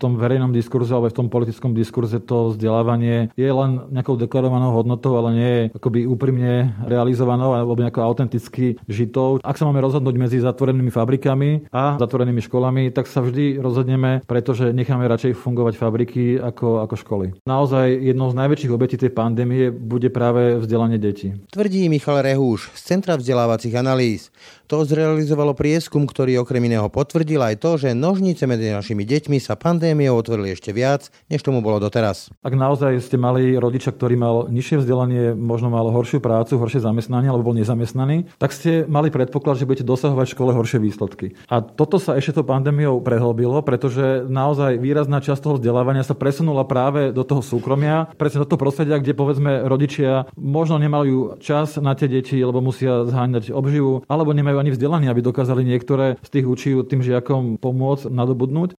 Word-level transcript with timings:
tom 0.00 0.12
verejnom 0.16 0.54
diskurze 0.54 0.94
alebo 0.94 1.10
v 1.10 1.18
tom 1.18 1.28
politickom 1.28 1.74
diskurze 1.74 2.22
to 2.22 2.54
vzdelávanie 2.54 3.34
je 3.34 3.50
len 3.50 3.90
nejakou 3.90 4.14
deklarovanou 4.14 4.72
hodnotou, 4.72 5.18
ale 5.18 5.30
nie 5.34 5.50
je 5.50 5.62
akoby 5.74 6.06
úprimne 6.06 6.72
realizovanou 6.86 7.52
alebo 7.52 7.74
nejako 7.74 8.06
autenticky 8.06 8.78
žitou. 8.86 9.42
Ak 9.42 9.58
sa 9.58 9.66
máme 9.66 9.82
rozhodnúť 9.82 10.16
medzi 10.16 10.38
zatvorenými 10.38 10.94
fabrikami 10.94 11.70
a 11.74 11.98
zatvorenými 11.98 12.42
školami, 12.44 12.94
tak 12.94 13.10
sa 13.10 13.20
vždy 13.20 13.58
rozhodneme, 13.58 14.22
pretože 14.24 14.70
necháme 14.70 15.04
radšej 15.10 15.36
fungovať 15.36 15.74
fabriky 15.76 16.38
ako, 16.38 16.86
ako 16.86 16.94
školy. 16.94 17.26
Naozaj 17.44 17.90
jednou 17.90 18.30
z 18.30 18.38
najväčších 18.38 18.74
obetí 18.74 18.96
tej 18.96 19.10
pandémie 19.10 19.68
bude 19.74 20.08
práve 20.14 20.60
vzdelanie 20.62 21.00
detí. 21.00 21.34
Tvrdí 21.50 21.90
Michal 21.90 22.22
Rehúš 22.22 22.70
z 22.78 22.96
Centra 22.96 23.18
vzdelávacích 23.18 23.74
analýz. 23.74 24.30
To 24.68 24.84
zrealizovalo 24.84 25.56
prieskum, 25.56 26.04
ktorý 26.04 26.44
okrem 26.44 26.60
iného 26.68 26.84
potvrdil 26.92 27.40
aj 27.40 27.56
to, 27.56 27.80
že 27.80 27.96
nožnice 27.96 28.44
medzi 28.44 28.68
našimi 28.68 29.08
deťmi 29.08 29.40
sa 29.40 29.56
pandémiou 29.88 30.20
otvorili 30.20 30.52
ešte 30.52 30.68
viac, 30.76 31.08
než 31.32 31.40
tomu 31.40 31.64
bolo 31.64 31.80
doteraz. 31.80 32.28
Ak 32.44 32.52
naozaj 32.52 33.00
ste 33.00 33.16
mali 33.16 33.56
rodiča, 33.56 33.96
ktorý 33.96 34.20
mal 34.20 34.36
nižšie 34.52 34.84
vzdelanie, 34.84 35.32
možno 35.32 35.72
mal 35.72 35.88
horšiu 35.88 36.20
prácu, 36.20 36.60
horšie 36.60 36.84
zamestnanie 36.84 37.32
alebo 37.32 37.48
bol 37.48 37.56
nezamestnaný, 37.56 38.28
tak 38.36 38.52
ste 38.52 38.84
mali 38.84 39.08
predpoklad, 39.08 39.56
že 39.56 39.64
budete 39.64 39.88
dosahovať 39.88 40.28
v 40.28 40.34
škole 40.36 40.52
horšie 40.52 40.76
výsledky. 40.84 41.26
A 41.48 41.64
toto 41.64 41.96
sa 41.96 42.20
ešte 42.20 42.36
to 42.36 42.42
pandémiou 42.44 43.00
prehlbilo, 43.00 43.64
pretože 43.64 44.28
naozaj 44.28 44.76
výrazná 44.76 45.24
časť 45.24 45.40
toho 45.40 45.56
vzdelávania 45.56 46.04
sa 46.04 46.12
presunula 46.12 46.68
práve 46.68 47.08
do 47.08 47.24
toho 47.24 47.40
súkromia, 47.40 48.12
presne 48.20 48.44
do 48.44 48.48
toho 48.52 48.60
prostredia, 48.60 49.00
kde 49.00 49.16
povedzme 49.16 49.64
rodičia 49.64 50.28
možno 50.36 50.76
nemajú 50.76 51.40
čas 51.40 51.80
na 51.80 51.96
tie 51.96 52.12
deti, 52.12 52.36
lebo 52.36 52.60
musia 52.60 53.08
zháňať 53.08 53.56
obživu, 53.56 54.04
alebo 54.04 54.36
nemajú 54.36 54.60
ani 54.60 54.76
vzdelaní, 54.76 55.08
aby 55.08 55.24
dokázali 55.24 55.64
niektoré 55.64 56.20
z 56.20 56.28
tých 56.28 56.44
učí 56.44 56.70
tým 56.84 57.00
žiakom 57.00 57.56
pomôcť 57.56 58.12
nadobudnúť. 58.12 58.76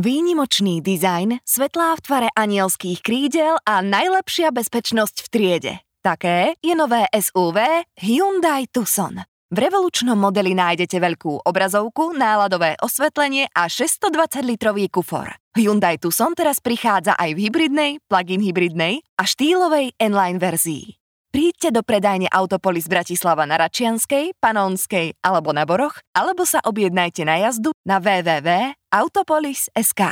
Výnimočný 0.00 0.80
dizajn, 0.80 1.44
svetlá 1.44 1.92
v 1.92 2.00
tvare 2.00 2.28
anielských 2.32 3.04
krídel 3.04 3.60
a 3.68 3.84
najlepšia 3.84 4.48
bezpečnosť 4.48 5.16
v 5.20 5.28
triede. 5.28 5.74
Také 6.00 6.56
je 6.64 6.72
nové 6.72 7.04
SUV 7.12 7.84
Hyundai 8.00 8.64
Tucson. 8.72 9.20
V 9.52 9.56
revolučnom 9.60 10.16
modeli 10.16 10.56
nájdete 10.56 10.96
veľkú 10.96 11.44
obrazovku, 11.44 12.16
náladové 12.16 12.80
osvetlenie 12.80 13.52
a 13.52 13.68
620-litrový 13.68 14.88
kufor. 14.88 15.36
Hyundai 15.52 16.00
Tucson 16.00 16.32
teraz 16.32 16.64
prichádza 16.64 17.12
aj 17.20 17.36
v 17.36 17.52
hybridnej, 17.52 17.90
plug-in 18.08 18.40
hybridnej 18.40 19.04
a 19.20 19.28
štýlovej 19.28 20.00
N-Line 20.00 20.40
verzii. 20.40 20.99
Príďte 21.30 21.70
do 21.70 21.86
predajne 21.86 22.26
Autopolis 22.26 22.90
Bratislava 22.90 23.46
na 23.46 23.54
Račianskej, 23.54 24.34
Panonskej 24.42 25.14
alebo 25.22 25.54
na 25.54 25.62
Boroch, 25.62 26.02
alebo 26.10 26.42
sa 26.42 26.58
objednajte 26.58 27.22
na 27.22 27.38
jazdu 27.38 27.70
na 27.86 28.02
www.autopolis.sk. 28.02 30.02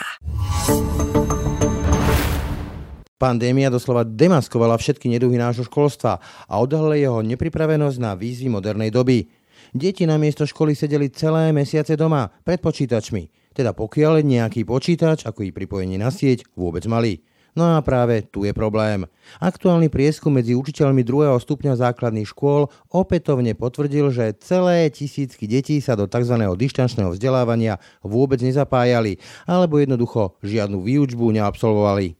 Pandémia 3.18 3.66
doslova 3.66 4.06
demaskovala 4.06 4.78
všetky 4.78 5.10
neduhy 5.10 5.42
nášho 5.42 5.66
školstva 5.66 6.22
a 6.22 6.54
odhalila 6.62 6.94
jeho 6.94 7.18
nepripravenosť 7.26 7.98
na 7.98 8.14
výzvy 8.14 8.54
modernej 8.54 8.94
doby. 8.94 9.26
Deti 9.74 10.06
na 10.06 10.22
miesto 10.22 10.46
školy 10.46 10.78
sedeli 10.78 11.10
celé 11.10 11.50
mesiace 11.50 11.98
doma, 11.98 12.30
pred 12.46 12.62
počítačmi. 12.62 13.50
Teda 13.58 13.74
pokiaľ 13.74 14.22
nejaký 14.22 14.62
počítač, 14.62 15.26
ako 15.26 15.42
i 15.42 15.50
pripojenie 15.50 15.98
na 15.98 16.14
sieť, 16.14 16.46
vôbec 16.54 16.86
mali. 16.86 17.26
No 17.56 17.74
a 17.74 17.82
práve 17.82 18.22
tu 18.28 18.44
je 18.44 18.52
problém. 18.52 19.08
Aktuálny 19.40 19.88
prieskum 19.88 20.36
medzi 20.36 20.52
učiteľmi 20.54 21.02
druhého 21.02 21.36
stupňa 21.40 21.80
základných 21.80 22.28
škôl 22.30 22.68
opätovne 22.92 23.56
potvrdil, 23.56 24.12
že 24.12 24.36
celé 24.40 24.92
tisícky 24.92 25.48
detí 25.48 25.80
sa 25.80 25.96
do 25.96 26.04
tzv. 26.04 26.38
dištančného 26.38 27.12
vzdelávania 27.16 27.80
vôbec 28.04 28.38
nezapájali, 28.44 29.18
alebo 29.48 29.80
jednoducho 29.80 30.38
žiadnu 30.44 30.84
výučbu 30.84 31.34
neabsolvovali. 31.34 32.18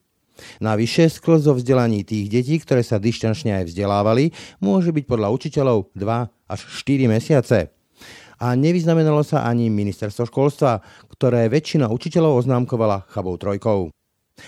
Navyše 0.63 1.11
sklz 1.19 1.51
zo 1.51 1.53
vzdelaní 1.59 2.07
tých 2.07 2.31
detí, 2.31 2.57
ktoré 2.63 2.87
sa 2.87 3.03
dištančne 3.03 3.59
aj 3.63 3.75
vzdelávali, 3.75 4.31
môže 4.63 4.95
byť 4.95 5.05
podľa 5.07 5.29
učiteľov 5.35 5.91
2 5.99 6.31
až 6.51 6.61
4 6.63 7.11
mesiace. 7.11 7.75
A 8.39 8.55
nevyznamenalo 8.55 9.27
sa 9.27 9.43
ani 9.51 9.67
ministerstvo 9.67 10.31
školstva, 10.31 10.79
ktoré 11.11 11.51
väčšina 11.51 11.91
učiteľov 11.91 12.47
oznámkovala 12.47 13.11
chabou 13.11 13.35
trojkou. 13.35 13.91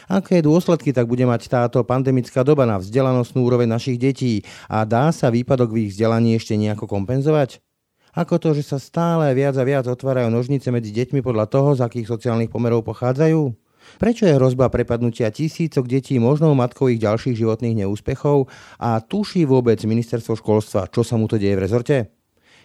Aké 0.07 0.41
dôsledky 0.41 0.95
tak 0.95 1.11
bude 1.11 1.27
mať 1.27 1.51
táto 1.51 1.83
pandemická 1.83 2.47
doba 2.47 2.65
na 2.65 2.79
vzdelanostnú 2.81 3.43
úroveň 3.45 3.71
našich 3.71 3.99
detí 4.01 4.43
a 4.71 4.87
dá 4.89 5.11
sa 5.11 5.29
výpadok 5.29 5.75
v 5.75 5.89
ich 5.89 5.91
vzdelaní 5.95 6.39
ešte 6.39 6.55
nejako 6.57 6.87
kompenzovať? 6.87 7.63
Ako 8.11 8.43
to, 8.43 8.59
že 8.59 8.67
sa 8.67 8.79
stále 8.83 9.31
viac 9.39 9.55
a 9.55 9.63
viac 9.63 9.87
otvárajú 9.87 10.35
nožnice 10.35 10.67
medzi 10.75 10.91
deťmi 10.91 11.23
podľa 11.23 11.47
toho, 11.47 11.79
z 11.79 11.87
akých 11.87 12.11
sociálnych 12.11 12.51
pomerov 12.51 12.83
pochádzajú? 12.83 13.55
Prečo 13.99 14.27
je 14.29 14.37
hrozba 14.37 14.71
prepadnutia 14.71 15.31
tisícok 15.35 15.87
detí 15.87 16.19
možnou 16.19 16.55
matkou 16.55 16.91
ich 16.91 17.03
ďalších 17.03 17.39
životných 17.39 17.87
neúspechov 17.87 18.47
a 18.79 18.99
tuší 19.03 19.47
vôbec 19.47 19.83
ministerstvo 19.83 20.39
školstva, 20.39 20.91
čo 20.91 21.03
sa 21.03 21.19
mu 21.19 21.27
to 21.27 21.41
deje 21.41 21.59
v 21.59 21.65
rezorte? 21.65 21.97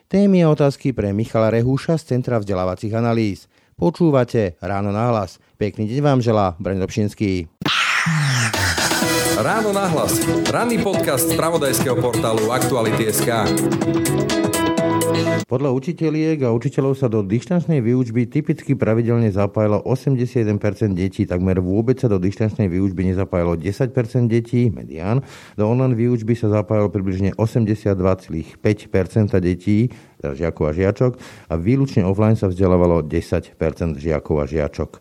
Témy 0.05 0.45
a 0.45 0.53
otázky 0.53 0.93
pre 0.93 1.09
Michala 1.17 1.49
Rehúša 1.49 1.97
z 1.97 2.13
Centra 2.13 2.37
vzdelávacích 2.37 2.93
analýz. 2.93 3.49
Počúvate 3.75 4.55
Ráno 4.63 4.95
na 4.95 5.11
hlas. 5.11 5.35
Pekný 5.59 5.91
deň 5.91 5.99
vám 5.99 6.19
želá 6.23 6.55
Breno 6.55 6.87
Dobšinský. 6.87 7.51
Ráno 9.35 9.75
na 9.75 9.91
hlas. 9.91 10.15
Ranný 10.47 10.79
podcast 10.79 11.27
z 11.27 11.35
pravodajského 11.35 11.99
portálu 11.99 12.55
Aktuality.sk. 12.55 13.27
Podľa 15.45 15.71
učiteľiek 15.71 16.43
a 16.43 16.51
učiteľov 16.51 16.99
sa 16.99 17.07
do 17.07 17.23
dištančnej 17.23 17.79
výučby 17.79 18.27
typicky 18.27 18.75
pravidelne 18.75 19.31
zapájalo 19.31 19.79
81% 19.87 20.51
detí, 20.91 21.23
takmer 21.23 21.63
vôbec 21.63 21.95
sa 21.95 22.11
do 22.11 22.19
dištančnej 22.19 22.67
výučby 22.67 23.13
nezapájalo 23.13 23.55
10% 23.55 23.95
detí, 24.27 24.67
medián. 24.73 25.23
Do 25.55 25.71
online 25.71 25.95
výučby 25.95 26.35
sa 26.35 26.51
zapájalo 26.51 26.91
približne 26.91 27.31
82,5% 27.39 28.59
detí, 29.39 29.87
teda 30.19 30.35
žiakov 30.35 30.65
a 30.67 30.73
žiačok, 30.75 31.11
a 31.47 31.53
výlučne 31.55 32.03
offline 32.03 32.35
sa 32.35 32.51
vzdelávalo 32.51 33.07
10% 33.07 33.55
žiakov 33.95 34.35
a 34.43 34.45
žiačok. 34.49 34.99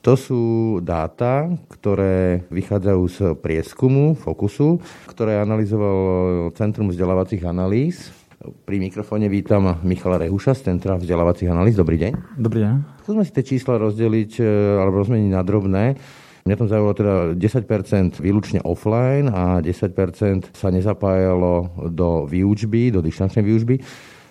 To 0.00 0.16
sú 0.16 0.42
dáta, 0.80 1.48
ktoré 1.68 2.48
vychádzajú 2.48 3.02
z 3.08 3.18
prieskumu, 3.36 4.16
fokusu, 4.16 4.80
ktoré 5.08 5.40
analyzovalo 5.40 6.48
Centrum 6.56 6.88
vzdelávacích 6.88 7.44
analýz 7.44 8.19
pri 8.40 8.80
mikrofóne 8.80 9.28
vítam 9.28 9.68
Michala 9.84 10.16
Rehuša 10.16 10.56
z 10.56 10.72
Centra 10.72 10.96
vzdelávacích 10.96 11.52
analýz. 11.52 11.76
Dobrý 11.76 12.00
deň. 12.00 12.40
Dobrý 12.40 12.64
deň. 12.64 13.04
Skúsme 13.04 13.22
si 13.28 13.36
tie 13.36 13.44
čísla 13.44 13.76
rozdeliť 13.76 14.40
e, 14.40 14.44
alebo 14.80 15.04
rozmeniť 15.04 15.28
na 15.28 15.44
drobné. 15.44 15.84
Mňa 16.48 16.56
tam 16.56 16.68
zaujalo 16.72 16.96
teda 16.96 17.14
10% 17.36 18.16
výlučne 18.16 18.64
offline 18.64 19.28
a 19.28 19.60
10% 19.60 20.56
sa 20.56 20.72
nezapájalo 20.72 21.84
do 21.92 22.24
výučby, 22.24 22.88
do 22.88 23.04
dištančnej 23.04 23.44
výučby. 23.44 23.76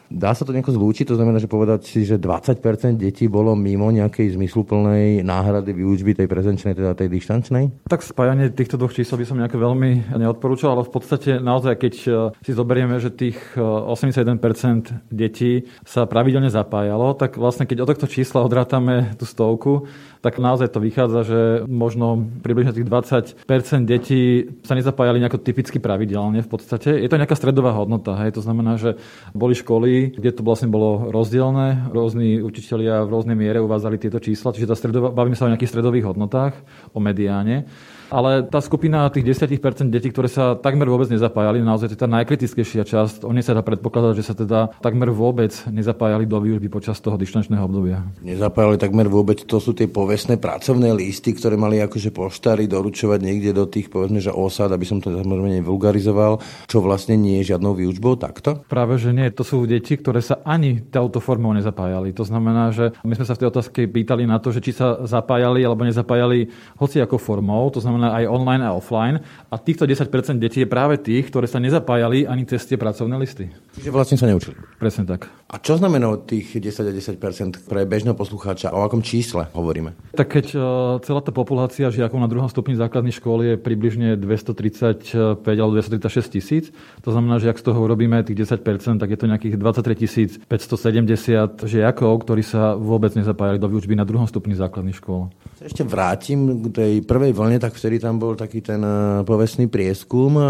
Dá 0.09 0.33
sa 0.33 0.41
to 0.41 0.49
nejako 0.49 0.73
zlúčiť? 0.73 1.05
To 1.13 1.17
znamená, 1.21 1.37
že 1.37 1.45
povedať 1.45 1.85
si, 1.85 2.01
že 2.01 2.17
20% 2.17 2.97
detí 2.97 3.29
bolo 3.29 3.53
mimo 3.53 3.93
nejakej 3.93 4.33
zmysluplnej 4.33 5.21
náhrady 5.21 5.69
výučby 5.69 6.17
tej 6.17 6.25
prezenčnej, 6.25 6.73
teda 6.73 6.97
tej 6.97 7.13
dištančnej? 7.13 7.85
Tak 7.85 8.01
spájanie 8.01 8.49
týchto 8.49 8.81
dvoch 8.81 8.89
čísel 8.89 9.21
by 9.21 9.25
som 9.29 9.37
nejako 9.37 9.61
veľmi 9.61 10.17
neodporúčal, 10.17 10.73
ale 10.73 10.89
v 10.89 10.93
podstate 10.97 11.37
naozaj, 11.37 11.73
keď 11.77 11.93
e, 12.01 12.09
si 12.41 12.51
zoberieme, 12.57 12.97
že 12.97 13.13
tých 13.13 13.37
81% 13.53 14.41
e, 14.41 14.97
detí 15.13 15.69
sa 15.85 16.09
pravidelne 16.09 16.49
zapájalo, 16.49 17.13
tak 17.13 17.37
vlastne 17.37 17.69
keď 17.69 17.85
od 17.85 17.89
tohto 17.93 18.09
čísla 18.09 18.41
odrátame 18.41 19.13
tú 19.13 19.29
stovku, 19.29 19.85
tak 20.19 20.41
naozaj 20.41 20.73
to 20.73 20.83
vychádza, 20.83 21.21
že 21.23 21.39
možno 21.69 22.27
približne 22.43 22.75
tých 22.75 22.87
20% 22.87 23.87
detí 23.87 24.51
sa 24.67 24.75
nezapájali 24.75 25.21
nejako 25.23 25.39
typicky 25.39 25.79
pravidelne 25.79 26.43
v 26.43 26.49
podstate. 26.49 27.00
Je 27.00 27.07
to 27.07 27.15
nejaká 27.15 27.39
stredová 27.39 27.71
hodnota. 27.71 28.19
Hej? 28.19 28.35
To 28.35 28.44
znamená, 28.44 28.75
že 28.75 29.00
boli 29.31 29.55
školy, 29.55 29.99
kde 30.07 30.30
to 30.31 30.42
vlastne 30.48 30.72
bolo 30.72 31.12
rozdielne. 31.12 31.92
Rôzni 31.92 32.40
učitelia 32.40 33.04
v 33.04 33.12
rôznej 33.12 33.36
miere 33.36 33.60
uvádzali 33.60 34.00
tieto 34.00 34.24
čísla, 34.24 34.56
čiže 34.56 34.72
tá 34.72 34.75
bavíme 35.12 35.36
sa 35.36 35.46
o 35.48 35.51
nejakých 35.51 35.72
stredových 35.75 36.16
hodnotách, 36.16 36.56
o 36.96 37.00
mediáne. 37.04 37.68
Ale 38.09 38.45
tá 38.45 38.57
skupina 38.59 39.06
tých 39.13 39.38
10% 39.38 39.89
detí, 39.94 40.09
ktoré 40.09 40.29
sa 40.29 40.57
takmer 40.57 40.89
vôbec 40.89 41.09
nezapájali, 41.13 41.61
naozaj 41.61 41.94
to 41.94 41.95
je 41.95 42.01
tá 42.01 42.09
najkritickejšia 42.09 42.83
časť. 42.85 43.15
Oni 43.25 43.45
sa 43.45 43.53
dá 43.53 43.61
predpokladať, 43.61 44.13
že 44.17 44.25
sa 44.25 44.33
teda 44.33 44.73
takmer 44.81 45.13
vôbec 45.13 45.53
nezapájali 45.69 46.25
do 46.25 46.41
výučby 46.41 46.69
počas 46.69 46.97
toho 46.97 47.17
dištančného 47.17 47.61
obdobia. 47.61 48.01
Nezapájali 48.25 48.81
takmer 48.81 49.06
vôbec, 49.06 49.45
to 49.45 49.61
sú 49.61 49.77
tie 49.77 49.85
povestné 49.85 50.41
pracovné 50.41 50.89
listy, 50.94 51.38
ktoré 51.38 51.57
mali 51.57 51.77
akože 51.81 52.09
poštári 52.09 52.65
doručovať 52.65 53.19
niekde 53.21 53.51
do 53.53 53.69
tých 53.69 53.94
povedzme, 53.94 54.17
že 54.17 54.33
osad, 54.33 54.73
aby 54.73 54.85
som 54.85 54.97
to 54.97 55.13
samozrejme 55.13 55.62
vulgarizoval, 55.62 56.41
čo 56.65 56.81
vlastne 56.81 57.13
nie 57.13 57.41
je 57.41 57.53
žiadnou 57.53 57.77
výučbou 57.77 58.17
takto? 58.17 58.65
Práve, 58.65 58.97
že 58.97 59.13
nie. 59.13 59.29
To 59.33 59.45
sú 59.45 59.63
deti, 59.69 60.00
ktoré 60.00 60.23
sa 60.23 60.41
ani 60.41 60.81
touto 60.88 61.21
formou 61.21 61.53
nezapájali. 61.53 62.15
To 62.17 62.25
znamená, 62.25 62.73
že 62.73 62.95
my 63.05 63.13
sme 63.13 63.25
sa 63.27 63.35
v 63.38 63.41
tej 63.45 63.50
otázke 63.53 63.79
pýtali 63.85 64.25
na 64.25 64.41
to, 64.41 64.50
že 64.50 64.63
či 64.63 64.71
sa 64.73 65.05
zapájali 65.05 65.62
alebo 65.62 65.85
nezapájali 65.85 66.50
hoci 66.79 66.97
ako 67.03 67.19
formou. 67.19 67.67
To 67.75 67.83
znamená, 67.83 67.99
znamená 68.00 68.16
aj 68.16 68.31
online 68.31 68.63
a 68.63 68.72
offline. 68.72 69.19
A 69.51 69.60
týchto 69.60 69.84
10% 69.84 70.07
detí 70.40 70.63
je 70.63 70.69
práve 70.72 70.96
tých, 70.96 71.28
ktoré 71.28 71.51
sa 71.51 71.60
nezapájali 71.60 72.24
ani 72.24 72.48
cez 72.48 72.63
tie 72.63 72.80
pracovné 72.80 73.19
listy. 73.19 73.51
Čiže 73.75 73.92
vlastne 73.92 74.16
sa 74.16 74.31
neučili. 74.31 74.56
Presne 74.80 75.04
tak. 75.04 75.28
A 75.51 75.60
čo 75.60 75.75
znamená 75.75 76.16
tých 76.24 76.56
10 76.56 76.72
a 76.88 76.94
10% 76.94 77.68
pre 77.68 77.84
bežného 77.84 78.16
poslucháča? 78.16 78.72
O 78.72 78.86
akom 78.86 79.04
čísle 79.04 79.51
hovoríme? 79.51 79.98
Tak 80.16 80.28
keď 80.30 80.46
e, 80.54 80.57
celá 81.04 81.19
tá 81.19 81.34
populácia 81.36 81.90
žiakov 81.90 82.22
na 82.22 82.30
druhom 82.30 82.48
stupni 82.48 82.78
základných 82.78 83.18
škôl 83.18 83.44
je 83.44 83.54
približne 83.57 84.16
235 84.16 85.42
alebo 85.42 85.74
236 85.75 86.38
tisíc, 86.38 86.66
to 87.01 87.10
znamená, 87.10 87.42
že 87.42 87.50
ak 87.50 87.57
z 87.60 87.66
toho 87.66 87.81
urobíme 87.81 88.22
tých 88.22 88.46
10%, 88.46 89.01
tak 89.01 89.10
je 89.10 89.18
to 89.18 89.25
nejakých 89.25 89.56
23 89.57 90.46
570 90.46 91.66
žiakov, 91.66 92.13
ktorí 92.24 92.46
sa 92.46 92.78
vôbec 92.78 93.12
nezapájali 93.18 93.57
do 93.57 93.66
výučby 93.66 93.98
na 93.98 94.06
druhom 94.06 94.30
stupni 94.30 94.54
základných 94.54 95.01
škôl. 95.01 95.34
Ešte 95.60 95.81
vrátim 95.81 96.62
k 96.62 96.66
tej 96.72 96.94
prvej 97.04 97.34
vlne, 97.34 97.57
tak 97.57 97.74
vtedy 97.89 98.06
tam 98.06 98.21
bol 98.21 98.38
taký 98.38 98.62
ten 98.62 98.77
e, 98.86 99.25
povestný 99.25 99.65
prieskum, 99.65 100.38
e, 100.38 100.45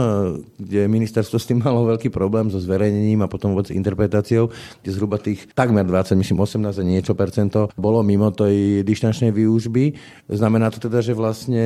kde 0.59 0.91
ministerstvo 0.91 1.39
s 1.39 1.47
tým 1.47 1.63
malo 1.63 1.87
veľký 1.87 2.11
problém 2.11 2.51
so 2.51 2.59
zverejnením 2.59 3.23
a 3.23 3.31
potom 3.31 3.55
vôbec 3.55 3.71
interpretáciou, 3.71 4.51
kde 4.83 4.91
zhruba 4.91 5.15
tých 5.15 5.47
takmer 5.55 5.87
20, 5.87 6.19
myslím 6.19 6.43
18 6.43 6.75
a 6.75 6.83
niečo 6.83 7.15
percento 7.15 7.71
bolo 7.79 8.03
mimo 8.03 8.27
tej 8.35 8.83
dištančnej 8.83 9.31
výužby. 9.31 9.95
Znamená 10.27 10.67
to 10.67 10.83
teda, 10.83 10.99
že 10.99 11.15
vlastne, 11.15 11.63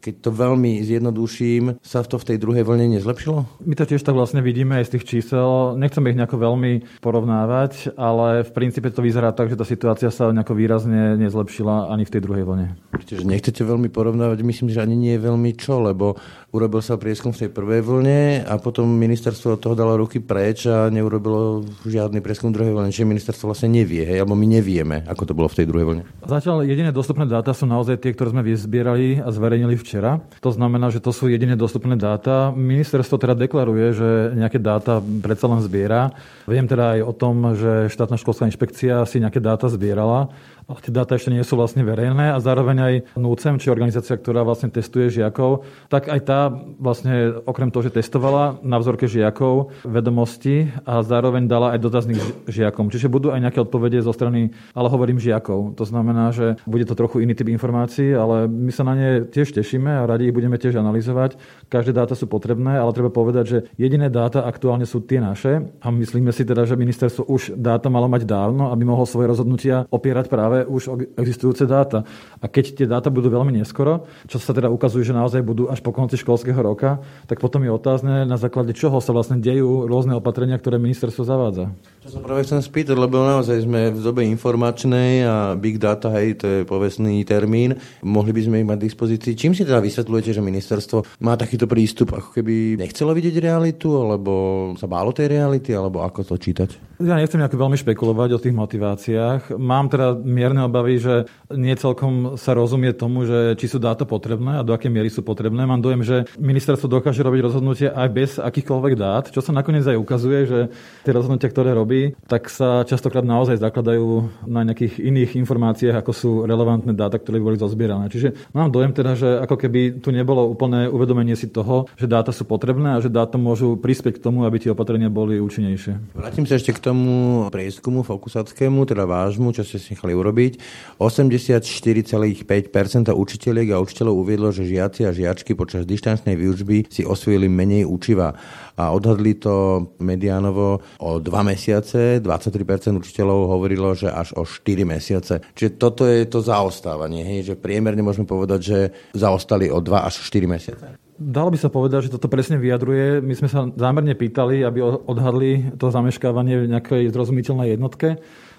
keď 0.00 0.14
to 0.24 0.30
veľmi 0.32 0.80
zjednoduším, 0.88 1.76
sa 1.84 2.00
to 2.00 2.16
v 2.16 2.24
tej 2.32 2.36
druhej 2.40 2.64
vlne 2.64 2.96
nezlepšilo? 2.96 3.60
My 3.68 3.76
to 3.76 3.84
tiež 3.84 4.00
tak 4.00 4.16
vlastne 4.16 4.40
vidíme 4.40 4.80
aj 4.80 4.88
z 4.88 4.92
tých 4.96 5.04
čísel. 5.04 5.76
Nechcem 5.76 6.00
ich 6.08 6.16
nejako 6.16 6.40
veľmi 6.40 7.04
porovnávať, 7.04 7.92
ale 8.00 8.40
v 8.48 8.50
princípe 8.56 8.88
to 8.88 9.04
vyzerá 9.04 9.36
tak, 9.36 9.52
že 9.52 9.60
tá 9.60 9.68
situácia 9.68 10.08
sa 10.08 10.32
nejako 10.32 10.56
výrazne 10.56 11.20
nezlepšila 11.20 11.92
ani 11.92 12.08
v 12.08 12.12
tej 12.16 12.20
druhej 12.24 12.44
vlne. 12.48 12.66
Čiže 13.04 13.28
nechcete 13.28 13.60
veľmi 13.68 13.92
porovnávať, 13.92 14.40
myslím, 14.40 14.70
že 14.70 14.80
ani 14.80 14.96
nie 14.96 15.09
je 15.16 15.24
veľmi 15.24 15.50
čo, 15.58 15.82
lebo 15.82 16.14
urobil 16.50 16.82
sa 16.82 16.98
prieskum 16.98 17.30
v 17.30 17.46
tej 17.46 17.50
prvej 17.54 17.80
vlne 17.86 18.42
a 18.42 18.58
potom 18.58 18.90
ministerstvo 18.90 19.54
od 19.54 19.60
toho 19.62 19.78
dalo 19.78 19.94
ruky 20.02 20.18
preč 20.18 20.66
a 20.66 20.90
neurobilo 20.90 21.62
žiadny 21.86 22.18
prieskum 22.18 22.50
druhej 22.50 22.74
vlne. 22.74 22.90
Čiže 22.90 23.06
ministerstvo 23.06 23.54
vlastne 23.54 23.70
nevie, 23.70 24.02
hej, 24.02 24.18
alebo 24.18 24.34
my 24.34 24.46
nevieme, 24.50 25.06
ako 25.06 25.30
to 25.30 25.32
bolo 25.36 25.46
v 25.46 25.62
tej 25.62 25.66
druhej 25.70 25.86
vlne. 25.86 26.02
Zatiaľ 26.26 26.66
jediné 26.66 26.90
dostupné 26.90 27.24
dáta 27.30 27.54
sú 27.54 27.70
naozaj 27.70 28.02
tie, 28.02 28.10
ktoré 28.10 28.34
sme 28.34 28.42
vyzbierali 28.42 29.22
a 29.22 29.30
zverejnili 29.30 29.78
včera. 29.78 30.18
To 30.42 30.50
znamená, 30.50 30.90
že 30.90 30.98
to 30.98 31.14
sú 31.14 31.30
jediné 31.30 31.54
dostupné 31.54 31.94
dáta. 31.94 32.50
Ministerstvo 32.50 33.14
teda 33.22 33.38
deklaruje, 33.38 33.86
že 33.94 34.08
nejaké 34.34 34.58
dáta 34.58 34.98
predsa 34.98 35.46
len 35.46 35.62
zbiera. 35.62 36.10
Viem 36.50 36.66
teda 36.66 36.98
aj 36.98 37.00
o 37.06 37.12
tom, 37.14 37.54
že 37.54 37.86
štátna 37.94 38.18
školská 38.18 38.50
inšpekcia 38.50 39.06
si 39.06 39.22
nejaké 39.22 39.38
dáta 39.38 39.70
zbierala 39.70 40.34
tie 40.78 40.94
dáta 40.94 41.18
ešte 41.18 41.34
nie 41.34 41.42
sú 41.42 41.58
vlastne 41.58 41.82
verejné 41.82 42.30
a 42.30 42.38
zároveň 42.38 42.76
aj 42.78 42.94
NUCEM, 43.18 43.58
či 43.58 43.74
organizácia, 43.74 44.14
ktorá 44.14 44.46
vlastne 44.46 44.70
testuje 44.70 45.10
žiakov, 45.10 45.66
tak 45.90 46.06
aj 46.06 46.20
tá 46.22 46.54
vlastne 46.78 47.42
okrem 47.42 47.74
toho, 47.74 47.90
že 47.90 47.98
testovala 47.98 48.62
na 48.62 48.78
vzorke 48.78 49.10
žiakov 49.10 49.74
vedomosti 49.82 50.70
a 50.86 51.02
zároveň 51.02 51.50
dala 51.50 51.74
aj 51.74 51.80
dotazník 51.82 52.20
žiakom. 52.46 52.92
Čiže 52.94 53.10
budú 53.10 53.34
aj 53.34 53.42
nejaké 53.42 53.58
odpovede 53.64 53.98
zo 54.04 54.14
strany, 54.14 54.54
ale 54.76 54.86
hovorím 54.86 55.18
žiakov. 55.18 55.74
To 55.74 55.84
znamená, 55.88 56.30
že 56.30 56.60
bude 56.68 56.86
to 56.86 56.94
trochu 56.94 57.26
iný 57.26 57.34
typ 57.34 57.50
informácií, 57.50 58.14
ale 58.14 58.46
my 58.46 58.70
sa 58.70 58.86
na 58.86 58.94
ne 58.94 59.08
tiež 59.26 59.50
tešíme 59.56 59.90
a 59.90 60.06
radi 60.06 60.30
ich 60.30 60.36
budeme 60.36 60.60
tiež 60.60 60.78
analyzovať. 60.78 61.40
Každé 61.72 61.96
dáta 61.96 62.14
sú 62.14 62.28
potrebné, 62.28 62.76
ale 62.78 62.94
treba 62.94 63.08
povedať, 63.08 63.44
že 63.48 63.58
jediné 63.80 64.12
dáta 64.12 64.44
aktuálne 64.44 64.84
sú 64.84 65.00
tie 65.02 65.18
naše 65.18 65.64
a 65.80 65.86
myslíme 65.88 66.30
si 66.30 66.44
teda, 66.44 66.68
že 66.68 66.78
ministerstvo 66.78 67.26
už 67.26 67.56
dáta 67.56 67.88
malo 67.88 68.06
mať 68.06 68.28
dávno, 68.28 68.68
aby 68.70 68.82
mohlo 68.84 69.08
svoje 69.08 69.32
rozhodnutia 69.32 69.88
opierať 69.88 70.28
práve 70.28 70.59
už 70.66 71.14
existujúce 71.16 71.64
dáta. 71.68 72.02
A 72.40 72.46
keď 72.48 72.76
tie 72.76 72.86
dáta 72.88 73.12
budú 73.12 73.28
veľmi 73.30 73.54
neskoro, 73.54 74.08
čo 74.26 74.40
sa 74.40 74.56
teda 74.56 74.72
ukazuje, 74.72 75.04
že 75.04 75.16
naozaj 75.16 75.44
budú 75.44 75.68
až 75.68 75.84
po 75.84 75.92
konci 75.92 76.16
školského 76.16 76.58
roka, 76.58 77.00
tak 77.28 77.38
potom 77.38 77.62
je 77.64 77.70
otázne, 77.70 78.24
na 78.24 78.36
základe 78.40 78.72
čoho 78.72 78.98
sa 78.98 79.12
vlastne 79.12 79.38
dejú 79.38 79.86
rôzne 79.86 80.16
opatrenia, 80.16 80.56
ktoré 80.56 80.80
ministerstvo 80.80 81.22
zavádza. 81.22 81.72
Čo 82.00 82.16
sa 82.16 82.20
práve 82.24 82.48
chcem 82.48 82.64
spýtať, 82.64 82.96
lebo 82.96 83.20
naozaj 83.20 83.64
sme 83.64 83.92
v 83.92 84.00
dobe 84.00 84.24
informačnej 84.24 85.24
a 85.24 85.36
big 85.54 85.76
data, 85.76 86.08
hej, 86.16 86.40
to 86.40 86.46
je 86.48 86.58
povestný 86.64 87.22
termín, 87.28 87.76
mohli 88.00 88.32
by 88.32 88.40
sme 88.40 88.56
ich 88.64 88.68
mať 88.68 88.78
v 88.80 88.86
dispozícii. 88.88 89.32
Čím 89.36 89.52
si 89.52 89.68
teda 89.68 89.84
vysvetľujete, 89.84 90.30
že 90.32 90.42
ministerstvo 90.42 91.20
má 91.20 91.36
takýto 91.36 91.68
prístup, 91.68 92.16
ako 92.16 92.32
keby 92.32 92.80
nechcelo 92.80 93.12
vidieť 93.12 93.36
realitu, 93.40 93.92
alebo 94.00 94.32
sa 94.80 94.88
bálo 94.88 95.12
tej 95.12 95.28
reality, 95.28 95.76
alebo 95.76 96.00
ako 96.00 96.24
to 96.24 96.34
čítať? 96.40 97.00
Ja 97.00 97.16
nechcem 97.16 97.40
nejako 97.40 97.56
veľmi 97.56 97.80
špekulovať 97.80 98.30
o 98.36 98.42
tých 98.42 98.52
motiváciách. 98.52 99.56
Mám 99.56 99.88
teda 99.88 100.16
mierne 100.50 100.66
obavy, 100.66 100.98
že 100.98 101.14
nie 101.54 101.72
celkom 101.78 102.34
sa 102.36 102.52
rozumie 102.52 102.92
tomu, 102.92 103.24
že 103.24 103.54
či 103.56 103.70
sú 103.70 103.78
dáta 103.78 104.02
potrebné 104.04 104.60
a 104.60 104.66
do 104.66 104.74
akej 104.74 104.90
miery 104.90 105.08
sú 105.08 105.22
potrebné. 105.22 105.64
Mám 105.64 105.80
dojem, 105.80 106.02
že 106.02 106.16
ministerstvo 106.36 106.90
dokáže 106.90 107.22
robiť 107.22 107.40
rozhodnutie 107.40 107.88
aj 107.88 108.08
bez 108.10 108.30
akýchkoľvek 108.42 108.94
dát, 108.98 109.24
čo 109.30 109.40
sa 109.40 109.54
nakoniec 109.54 109.86
aj 109.86 109.96
ukazuje, 109.96 110.38
že 110.44 110.58
tie 111.06 111.12
rozhodnutia, 111.14 111.48
ktoré 111.48 111.72
robí, 111.72 112.12
tak 112.28 112.50
sa 112.52 112.82
častokrát 112.84 113.22
naozaj 113.22 113.62
zakladajú 113.62 114.28
na 114.50 114.66
nejakých 114.66 114.98
iných 114.98 115.30
informáciách, 115.38 115.96
ako 116.02 116.12
sú 116.12 116.30
relevantné 116.44 116.92
dáta, 116.92 117.22
ktoré 117.22 117.38
boli 117.38 117.56
zozbierané. 117.56 118.10
Čiže 118.10 118.50
mám 118.50 118.74
dojem 118.74 118.90
teda, 118.90 119.14
že 119.14 119.28
ako 119.40 119.56
keby 119.56 120.02
tu 120.02 120.10
nebolo 120.10 120.50
úplné 120.50 120.90
uvedomenie 120.90 121.38
si 121.38 121.46
toho, 121.46 121.86
že 121.96 122.10
dáta 122.10 122.34
sú 122.34 122.44
potrebné 122.44 122.98
a 122.98 123.02
že 123.02 123.08
dáta 123.08 123.38
môžu 123.38 123.78
prispieť 123.78 124.18
k 124.18 124.24
tomu, 124.24 124.44
aby 124.44 124.58
tie 124.58 124.74
opatrenia 124.74 125.08
boli 125.08 125.38
účinnejšie. 125.38 126.16
Vrátim 126.18 126.44
sa 126.44 126.58
ešte 126.58 126.74
k 126.74 126.82
tomu 126.82 127.46
prieskumu 127.48 128.02
fokusackému, 128.02 128.82
teda 128.88 129.06
vášmu, 129.06 129.54
čo 129.54 129.62
ste 129.62 129.78
si 129.78 129.94
nechali 129.94 130.16
urobiť. 130.16 130.29
84,5% 130.30 133.10
učiteľiek 133.10 133.74
a 133.74 133.82
učiteľov 133.82 134.14
uviedlo, 134.22 134.54
že 134.54 134.68
žiaci 134.68 135.04
a 135.08 135.10
žiačky 135.10 135.58
počas 135.58 135.82
dištančnej 135.84 136.38
výučby 136.38 136.86
si 136.88 137.02
osvojili 137.02 137.48
menej 137.50 137.84
učiva 137.88 138.36
a 138.80 138.96
odhadli 138.96 139.36
to 139.36 139.84
mediánovo 140.00 140.80
o 141.00 141.10
dva 141.20 141.44
mesiace. 141.44 142.24
23% 142.24 142.96
učiteľov 142.96 143.52
hovorilo, 143.52 143.92
že 143.92 144.08
až 144.08 144.32
o 144.40 144.48
4 144.48 144.88
mesiace. 144.88 145.44
Čiže 145.52 145.76
toto 145.76 146.08
je 146.08 146.24
to 146.24 146.40
zaostávanie, 146.40 147.20
hej? 147.26 147.52
že 147.52 147.54
priemerne 147.60 148.00
môžeme 148.00 148.24
povedať, 148.24 148.60
že 148.60 148.78
zaostali 149.12 149.68
o 149.68 149.84
2 149.84 150.08
až 150.08 150.24
4 150.24 150.48
mesiace. 150.48 150.86
Dalo 151.20 151.52
by 151.52 151.58
sa 151.60 151.68
povedať, 151.68 152.08
že 152.08 152.16
toto 152.16 152.32
presne 152.32 152.56
vyjadruje. 152.56 153.20
My 153.20 153.36
sme 153.36 153.52
sa 153.52 153.68
zámerne 153.68 154.16
pýtali, 154.16 154.64
aby 154.64 154.80
odhadli 155.04 155.76
to 155.76 155.92
zameškávanie 155.92 156.64
v 156.64 156.70
nejakej 156.72 157.12
zrozumiteľnej 157.12 157.76
jednotke 157.76 158.16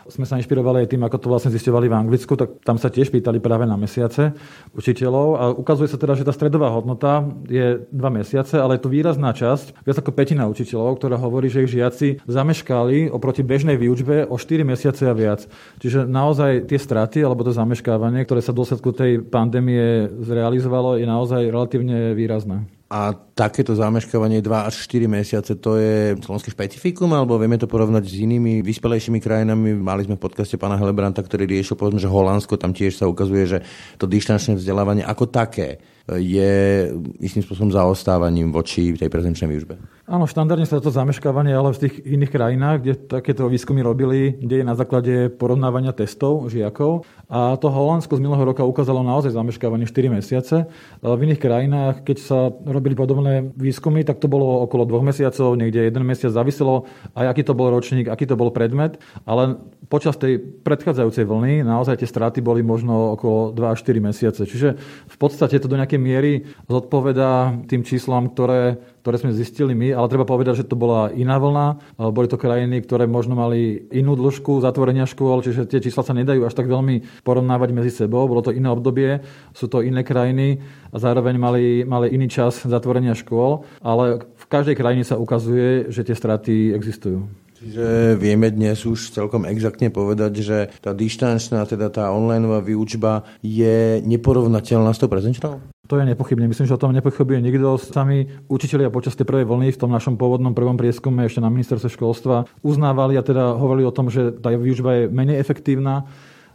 sme 0.10 0.26
sa 0.26 0.40
inšpirovali 0.42 0.86
aj 0.86 0.92
tým, 0.96 1.04
ako 1.06 1.18
to 1.22 1.28
vlastne 1.30 1.54
zistovali 1.54 1.86
v 1.86 1.98
Anglicku, 1.98 2.34
tak 2.34 2.62
tam 2.66 2.82
sa 2.82 2.90
tiež 2.90 3.14
pýtali 3.14 3.38
práve 3.38 3.70
na 3.70 3.78
mesiace 3.78 4.34
učiteľov 4.74 5.28
a 5.38 5.44
ukazuje 5.54 5.92
sa 5.92 6.02
teda, 6.02 6.18
že 6.18 6.26
tá 6.26 6.34
stredová 6.34 6.74
hodnota 6.74 7.28
je 7.46 7.86
dva 7.94 8.10
mesiace, 8.10 8.58
ale 8.58 8.78
je 8.78 8.84
to 8.88 8.94
výrazná 8.94 9.36
časť, 9.36 9.86
viac 9.86 9.98
ako 10.02 10.12
petina 10.16 10.50
učiteľov, 10.50 10.98
ktorá 10.98 11.20
hovorí, 11.22 11.52
že 11.52 11.68
ich 11.68 11.74
žiaci 11.78 12.26
zameškali 12.26 13.14
oproti 13.14 13.46
bežnej 13.46 13.78
výučbe 13.78 14.26
o 14.26 14.36
4 14.40 14.66
mesiace 14.66 15.06
a 15.06 15.14
viac. 15.14 15.46
Čiže 15.78 16.10
naozaj 16.10 16.66
tie 16.66 16.80
straty 16.82 17.22
alebo 17.22 17.46
to 17.46 17.54
zameškávanie, 17.54 18.26
ktoré 18.26 18.42
sa 18.42 18.56
v 18.56 18.60
dôsledku 18.64 18.90
tej 18.96 19.22
pandémie 19.22 20.10
zrealizovalo, 20.24 20.98
je 20.98 21.06
naozaj 21.06 21.52
relatívne 21.52 22.18
výrazné. 22.18 22.81
A 22.92 23.16
takéto 23.16 23.72
zameškávanie 23.72 24.44
2 24.44 24.68
až 24.68 24.84
4 24.84 25.08
mesiace, 25.08 25.56
to 25.56 25.80
je 25.80 26.20
slovenské 26.20 26.52
špecifikum, 26.52 27.08
alebo 27.16 27.40
vieme 27.40 27.56
to 27.56 27.64
porovnať 27.64 28.04
s 28.04 28.20
inými 28.20 28.60
vyspelejšími 28.60 29.24
krajinami? 29.24 29.80
Mali 29.80 30.04
sme 30.04 30.20
v 30.20 30.28
podcaste 30.28 30.60
pána 30.60 30.76
Helebranta, 30.76 31.24
ktorý 31.24 31.48
riešil, 31.48 31.80
povedzme, 31.80 32.04
že 32.04 32.12
Holandsko, 32.12 32.60
tam 32.60 32.76
tiež 32.76 33.00
sa 33.00 33.08
ukazuje, 33.08 33.48
že 33.48 33.58
to 33.96 34.12
dištančné 34.12 34.60
vzdelávanie 34.60 35.08
ako 35.08 35.24
také 35.32 35.80
je 36.20 36.90
istým 37.22 37.46
spôsobom 37.46 37.72
zaostávaním 37.72 38.52
voči 38.52 38.92
tej 38.98 39.08
prezenčnej 39.08 39.48
výužbe. 39.48 39.76
Áno, 40.12 40.28
štandardne 40.28 40.68
sa 40.68 40.84
to 40.84 40.92
zameškávanie, 40.92 41.56
ale 41.56 41.72
v 41.72 41.88
tých 41.88 42.04
iných 42.04 42.32
krajinách, 42.36 42.78
kde 42.84 42.94
takéto 43.08 43.48
výskumy 43.48 43.80
robili, 43.80 44.36
kde 44.36 44.60
je 44.60 44.66
na 44.68 44.76
základe 44.76 45.32
porovnávania 45.32 45.96
testov 45.96 46.52
žiakov. 46.52 47.08
A 47.32 47.56
to 47.56 47.72
Holandsko 47.72 48.20
z 48.20 48.24
minulého 48.28 48.44
roka 48.44 48.68
ukázalo 48.68 49.08
naozaj 49.08 49.32
zameškávanie 49.32 49.88
4 49.88 50.12
mesiace. 50.12 50.68
V 51.00 51.22
iných 51.24 51.40
krajinách, 51.40 52.04
keď 52.04 52.18
sa 52.20 52.52
robili 52.52 52.92
podobné 52.92 53.56
výskumy, 53.56 54.04
tak 54.04 54.20
to 54.20 54.28
bolo 54.28 54.68
okolo 54.68 54.84
dvoch 54.84 55.08
mesiacov, 55.08 55.56
niekde 55.56 55.88
jeden 55.88 56.04
mesiac 56.04 56.36
záviselo 56.36 56.84
aj 57.16 57.32
aký 57.32 57.48
to 57.48 57.56
bol 57.56 57.72
ročník, 57.72 58.12
aký 58.12 58.28
to 58.28 58.36
bol 58.36 58.52
predmet, 58.52 59.00
ale 59.24 59.56
počas 59.88 60.20
tej 60.20 60.40
predchádzajúcej 60.40 61.24
vlny 61.24 61.64
naozaj 61.64 62.04
tie 62.04 62.10
straty 62.10 62.44
boli 62.44 62.64
možno 62.64 63.16
okolo 63.16 63.56
2 63.56 63.74
až 63.76 63.80
4 63.88 64.08
mesiace. 64.12 64.42
Čiže 64.44 64.76
v 65.08 65.18
podstate 65.20 65.56
to 65.60 65.72
do 65.72 65.80
nejakej 65.80 66.01
miery 66.02 66.34
zodpovedá 66.66 67.62
tým 67.70 67.86
číslam, 67.86 68.34
ktoré 68.34 68.82
ktoré 69.02 69.18
sme 69.18 69.34
zistili 69.34 69.74
my, 69.74 69.98
ale 69.98 70.12
treba 70.14 70.30
povedať, 70.30 70.62
že 70.62 70.70
to 70.70 70.78
bola 70.78 71.10
iná 71.10 71.42
vlna. 71.42 71.98
Boli 72.14 72.30
to 72.30 72.38
krajiny, 72.38 72.86
ktoré 72.86 73.10
možno 73.10 73.34
mali 73.34 73.90
inú 73.90 74.14
dĺžku 74.14 74.62
zatvorenia 74.62 75.10
škôl, 75.10 75.42
čiže 75.42 75.66
tie 75.66 75.82
čísla 75.82 76.06
sa 76.06 76.14
nedajú 76.14 76.46
až 76.46 76.54
tak 76.54 76.70
veľmi 76.70 77.26
porovnávať 77.26 77.70
medzi 77.74 77.92
sebou. 78.06 78.30
Bolo 78.30 78.46
to 78.46 78.54
iné 78.54 78.70
obdobie, 78.70 79.26
sú 79.58 79.66
to 79.66 79.82
iné 79.82 80.06
krajiny 80.06 80.62
a 80.94 81.02
zároveň 81.02 81.36
mali, 81.42 81.66
mali 81.82 82.14
iný 82.14 82.30
čas 82.30 82.62
zatvorenia 82.62 83.18
škôl, 83.18 83.66
ale 83.82 84.22
v 84.22 84.46
každej 84.46 84.78
krajine 84.78 85.02
sa 85.02 85.18
ukazuje, 85.18 85.90
že 85.90 86.06
tie 86.06 86.14
straty 86.14 86.78
existujú. 86.78 87.26
Čiže 87.62 88.18
vieme 88.18 88.50
dnes 88.50 88.82
už 88.90 89.14
celkom 89.14 89.46
exaktne 89.46 89.94
povedať, 89.94 90.34
že 90.42 90.58
tá 90.82 90.98
dištančná, 90.98 91.62
teda 91.70 91.94
tá 91.94 92.10
online 92.10 92.58
výučba 92.66 93.22
je 93.46 94.02
neporovnateľná 94.02 94.90
s 94.90 94.98
tou 94.98 95.06
prezenčnou? 95.06 95.62
To 95.92 96.00
je 96.00 96.08
nepochybne. 96.08 96.48
Myslím, 96.48 96.72
že 96.72 96.80
o 96.80 96.80
tom 96.80 96.96
nepochybuje 96.96 97.44
nikto. 97.44 97.76
Sami 97.76 98.24
učiteľia 98.48 98.88
počas 98.88 99.20
tej 99.20 99.28
prvej 99.28 99.44
vlny 99.44 99.76
v 99.76 99.82
tom 99.84 99.92
našom 99.92 100.16
pôvodnom 100.16 100.56
prvom 100.56 100.80
prieskume 100.80 101.28
ešte 101.28 101.44
na 101.44 101.52
ministerstve 101.52 101.92
školstva 101.92 102.48
uznávali 102.64 103.20
a 103.20 103.28
teda 103.28 103.60
hovorili 103.60 103.84
o 103.84 103.92
tom, 103.92 104.08
že 104.08 104.32
tá 104.32 104.56
výučba 104.56 105.04
je 105.04 105.12
menej 105.12 105.44
efektívna 105.44 106.08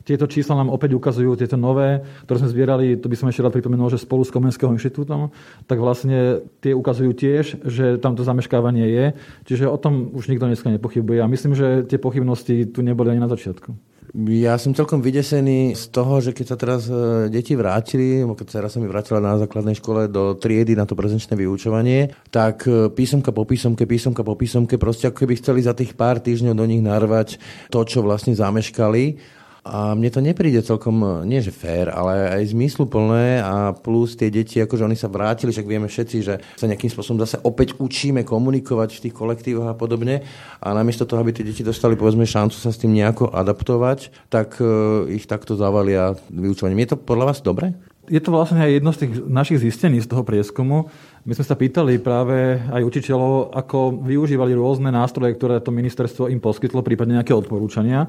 tieto 0.07 0.31
čísla 0.31 0.63
nám 0.63 0.71
opäť 0.71 0.95
ukazujú, 0.95 1.35
tieto 1.35 1.59
nové, 1.59 1.99
ktoré 2.23 2.39
sme 2.39 2.53
zbierali, 2.55 2.95
to 2.95 3.11
by 3.11 3.19
som 3.19 3.27
ešte 3.27 3.43
rád 3.43 3.59
pripomenul, 3.59 3.91
že 3.91 3.99
spolu 3.99 4.23
s 4.23 4.31
Komenského 4.31 4.71
inštitútom, 4.71 5.35
tak 5.67 5.83
vlastne 5.83 6.47
tie 6.63 6.79
ukazujú 6.79 7.11
tiež, 7.11 7.67
že 7.67 7.99
tamto 7.99 8.23
zameškávanie 8.23 8.87
je. 8.87 9.05
Čiže 9.51 9.67
o 9.67 9.75
tom 9.75 10.15
už 10.15 10.31
nikto 10.31 10.47
dneska 10.47 10.71
nepochybuje. 10.71 11.19
A 11.19 11.27
myslím, 11.27 11.59
že 11.59 11.83
tie 11.91 11.99
pochybnosti 11.99 12.71
tu 12.71 12.87
neboli 12.87 13.11
ani 13.11 13.19
na 13.19 13.27
začiatku. 13.27 13.75
Ja 14.17 14.57
som 14.57 14.73
celkom 14.73 15.05
vydesený 15.05 15.77
z 15.77 15.93
toho, 15.93 16.25
že 16.25 16.33
keď 16.33 16.47
sa 16.49 16.57
teraz 16.57 16.89
e, 16.89 17.29
deti 17.29 17.53
vrátili, 17.53 18.25
keď 18.25 18.49
sa 18.49 18.65
raz 18.65 18.73
sa 18.73 18.81
mi 18.81 18.89
vrátila 18.89 19.21
na 19.21 19.37
základnej 19.37 19.77
škole 19.77 20.09
do 20.09 20.33
triedy 20.41 20.73
na 20.73 20.89
to 20.89 20.97
prezenčné 20.97 21.37
vyučovanie, 21.37 22.17
tak 22.33 22.65
e, 22.65 22.89
písomka 22.89 23.29
po 23.37 23.45
písomke, 23.45 23.85
písomka 23.85 24.25
po 24.25 24.33
písomke, 24.33 24.81
proste 24.81 25.13
ako 25.13 25.21
keby 25.21 25.37
chceli 25.37 25.61
za 25.61 25.77
tých 25.77 25.93
pár 25.93 26.25
týždňov 26.25 26.57
do 26.57 26.65
nich 26.65 26.81
narvať 26.81 27.37
to, 27.69 27.85
čo 27.85 28.01
vlastne 28.01 28.33
zameškali 28.33 29.21
a 29.67 29.99
mne 29.99 30.11
to 30.15 30.23
nepríde 30.23 30.63
celkom, 30.63 31.27
nie 31.27 31.43
že 31.43 31.51
fér, 31.51 31.91
ale 31.91 32.39
aj 32.39 32.55
zmysluplné 32.55 33.43
a 33.43 33.75
plus 33.75 34.15
tie 34.15 34.31
deti, 34.31 34.63
akože 34.63 34.87
oni 34.87 34.95
sa 34.95 35.11
vrátili, 35.11 35.51
však 35.51 35.67
vieme 35.67 35.91
všetci, 35.91 36.17
že 36.23 36.39
sa 36.55 36.71
nejakým 36.71 36.87
spôsobom 36.87 37.19
zase 37.19 37.43
opäť 37.43 37.75
učíme 37.83 38.23
komunikovať 38.23 38.95
v 38.95 39.03
tých 39.11 39.15
kolektívoch 39.19 39.67
a 39.67 39.75
podobne 39.75 40.23
a 40.63 40.69
namiesto 40.71 41.03
toho, 41.03 41.19
aby 41.19 41.35
tie 41.35 41.43
deti 41.43 41.67
dostali 41.67 41.99
povedzme 41.99 42.23
šancu 42.23 42.55
sa 42.55 42.71
s 42.71 42.79
tým 42.79 42.95
nejako 42.95 43.35
adaptovať, 43.35 44.31
tak 44.31 44.63
uh, 44.63 45.03
ich 45.11 45.27
takto 45.27 45.59
zavalia 45.59 46.15
vyučovaním. 46.31 46.87
Je 46.87 46.95
to 46.95 47.03
podľa 47.03 47.35
vás 47.35 47.43
dobre? 47.43 47.75
Je 48.07 48.23
to 48.23 48.31
vlastne 48.31 48.63
aj 48.63 48.71
jedno 48.71 48.95
z 48.95 49.01
tých 49.03 49.13
našich 49.27 49.59
zistení 49.59 49.99
z 49.99 50.07
toho 50.07 50.23
prieskumu. 50.23 50.87
My 51.27 51.35
sme 51.35 51.43
sa 51.43 51.59
pýtali 51.59 51.99
práve 51.99 52.63
aj 52.71 52.87
učiteľov, 52.87 53.51
ako 53.51 53.99
využívali 54.07 54.55
rôzne 54.55 54.95
nástroje, 54.95 55.35
ktoré 55.35 55.59
to 55.59 55.75
ministerstvo 55.75 56.31
im 56.31 56.39
poskytlo, 56.39 56.87
prípadne 56.87 57.19
nejaké 57.19 57.35
odporúčania. 57.35 58.07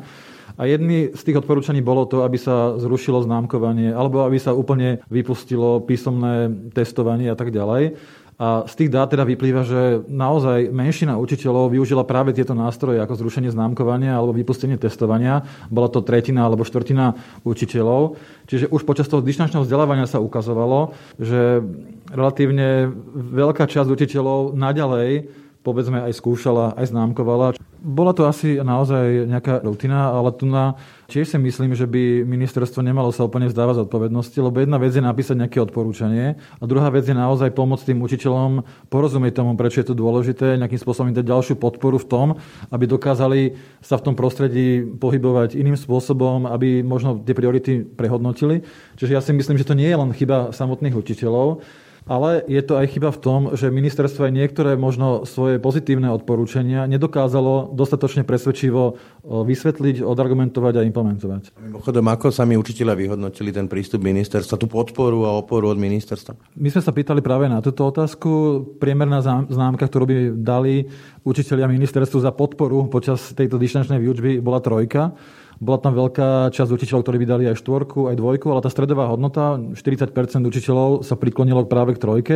A 0.56 0.63
jedný 0.63 1.12
z 1.12 1.22
tých 1.22 1.44
odporúčaní 1.44 1.84
bolo 1.84 2.08
to, 2.08 2.24
aby 2.24 2.39
sa 2.39 2.80
zrušilo 2.80 3.20
známkovanie 3.27 3.92
alebo 3.92 4.24
aby 4.24 4.39
sa 4.39 4.56
úplne 4.56 5.04
vypustilo 5.12 5.84
písomné 5.84 6.48
testovanie 6.72 7.27
a 7.27 7.36
tak 7.36 7.51
ďalej. 7.51 8.00
A 8.38 8.70
z 8.70 8.74
tých 8.77 8.94
dát 8.94 9.10
teda 9.10 9.25
vyplýva, 9.25 9.66
že 9.66 10.06
naozaj 10.06 10.70
menšina 10.70 11.18
učiteľov 11.18 11.74
využila 11.74 12.06
práve 12.06 12.38
tieto 12.38 12.54
nástroje 12.54 13.01
ako 13.01 13.18
zrušenie 13.18 13.50
známkovania 13.50 14.13
alebo 14.13 14.30
vypustenie 14.30 14.77
testovania. 14.77 15.42
Bola 15.74 15.89
to 15.89 16.06
tretina 16.06 16.46
alebo 16.46 16.62
štvrtina 16.62 17.18
učiteľov. 17.42 18.22
Čiže 18.46 18.70
už 18.70 18.86
počas 18.86 19.10
toho 19.10 19.25
dištančného 19.25 19.66
vzdelávania 19.66 20.06
sa 20.06 20.22
ukazovalo, 20.22 20.94
že 21.18 21.66
relatívne 22.13 22.94
veľká 23.18 23.66
časť 23.66 23.89
učiteľov 23.89 24.54
naďalej 24.54 25.34
povedzme 25.68 26.00
aj 26.00 26.16
skúšala, 26.16 26.80
aj 26.80 26.96
známkovala. 26.96 27.60
Bola 27.77 28.12
to 28.12 28.25
asi 28.25 28.57
naozaj 28.57 29.29
nejaká 29.29 29.62
rutina, 29.62 30.10
ale 30.10 30.34
tu 30.34 30.50
na 30.50 30.75
tiež 31.07 31.29
si 31.29 31.38
myslím, 31.39 31.72
že 31.77 31.88
by 31.88 32.27
ministerstvo 32.27 32.84
nemalo 32.84 33.15
sa 33.15 33.24
úplne 33.24 33.48
vzdávať 33.48 33.88
zodpovednosti, 33.88 34.36
lebo 34.43 34.60
jedna 34.60 34.75
vec 34.81 34.91
je 34.91 35.00
napísať 35.00 35.39
nejaké 35.39 35.63
odporúčanie 35.63 36.36
a 36.60 36.63
druhá 36.67 36.91
vec 36.91 37.07
je 37.07 37.15
naozaj 37.15 37.55
pomôcť 37.55 37.93
tým 37.93 38.03
učiteľom 38.03 38.51
porozumieť 38.91 39.39
tomu, 39.39 39.55
prečo 39.55 39.79
je 39.79 39.88
to 39.88 39.96
dôležité, 39.96 40.60
nejakým 40.60 40.81
spôsobom 40.81 41.15
dať 41.15 41.25
ďalšiu 41.25 41.55
podporu 41.55 41.96
v 42.01 42.10
tom, 42.10 42.27
aby 42.74 42.86
dokázali 42.89 43.55
sa 43.79 43.96
v 43.96 44.05
tom 44.12 44.15
prostredí 44.19 44.84
pohybovať 44.84 45.55
iným 45.55 45.79
spôsobom, 45.79 46.50
aby 46.50 46.84
možno 46.84 47.22
tie 47.24 47.38
priority 47.38 47.88
prehodnotili. 47.88 48.67
Čiže 49.00 49.15
ja 49.15 49.22
si 49.24 49.31
myslím, 49.31 49.55
že 49.55 49.67
to 49.67 49.77
nie 49.77 49.88
je 49.88 49.98
len 49.98 50.12
chyba 50.12 50.51
samotných 50.51 50.98
učiteľov, 50.98 51.63
ale 52.08 52.44
je 52.48 52.62
to 52.64 52.80
aj 52.80 52.88
chyba 52.88 53.12
v 53.12 53.20
tom, 53.20 53.42
že 53.54 53.68
ministerstvo 53.68 54.26
aj 54.26 54.34
niektoré 54.34 54.80
možno 54.80 55.28
svoje 55.28 55.60
pozitívne 55.60 56.08
odporúčania 56.10 56.88
nedokázalo 56.88 57.76
dostatočne 57.76 58.24
presvedčivo 58.24 58.96
vysvetliť, 59.28 60.02
odargumentovať 60.02 60.74
a 60.80 60.86
implementovať. 60.88 61.52
Mimochodom, 61.60 62.08
ako 62.08 62.32
sami 62.32 62.56
učiteľa 62.56 62.96
vyhodnotili 62.96 63.52
ten 63.52 63.68
prístup 63.68 64.02
ministerstva, 64.08 64.56
tú 64.56 64.72
podporu 64.72 65.28
a 65.28 65.36
oporu 65.36 65.70
od 65.70 65.80
ministerstva? 65.80 66.56
My 66.56 66.72
sme 66.72 66.82
sa 66.82 66.96
pýtali 66.96 67.20
práve 67.20 67.52
na 67.52 67.60
túto 67.60 67.84
otázku. 67.84 68.64
Priemerná 68.80 69.20
známka, 69.52 69.86
ktorú 69.86 70.08
by 70.08 70.18
dali 70.40 70.88
učiteľia 71.28 71.68
ministerstvu 71.68 72.24
za 72.24 72.32
podporu 72.32 72.88
počas 72.88 73.36
tejto 73.36 73.60
dištančnej 73.60 74.00
výučby, 74.00 74.40
bola 74.40 74.64
trojka. 74.64 75.12
Bola 75.58 75.82
tam 75.82 75.98
veľká 75.98 76.54
časť 76.54 76.70
učiteľov, 76.70 77.02
ktorí 77.02 77.18
by 77.24 77.28
dali 77.28 77.44
aj 77.50 77.58
štvorku, 77.58 78.14
aj 78.14 78.16
dvojku, 78.22 78.54
ale 78.54 78.62
tá 78.62 78.70
stredová 78.70 79.10
hodnota, 79.10 79.58
40% 79.74 80.14
učiteľov 80.46 81.02
sa 81.02 81.18
priklonilo 81.18 81.66
práve 81.66 81.98
k 81.98 82.02
trojke. 82.02 82.36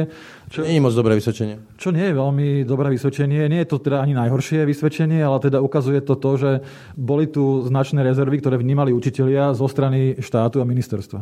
Čo 0.49 0.65
nie 0.65 0.77
je 0.77 0.83
moc 0.83 0.93
dobré 0.97 1.13
vysvedčenie. 1.21 1.77
Čo 1.77 1.93
nie 1.93 2.09
je 2.09 2.17
veľmi 2.17 2.47
dobré 2.65 2.89
vysvedčenie. 2.91 3.45
Nie 3.45 3.61
je 3.63 3.69
to 3.69 3.77
teda 3.77 4.01
ani 4.01 4.17
najhoršie 4.17 4.65
vysvedčenie, 4.65 5.21
ale 5.21 5.37
teda 5.37 5.61
ukazuje 5.61 6.01
to 6.01 6.17
to, 6.17 6.31
že 6.37 6.51
boli 6.97 7.29
tu 7.29 7.61
značné 7.61 8.01
rezervy, 8.01 8.41
ktoré 8.41 8.57
vnímali 8.57 8.89
učitelia 8.89 9.53
zo 9.53 9.69
strany 9.69 10.17
štátu 10.17 10.57
a 10.57 10.65
ministerstva. 10.65 11.21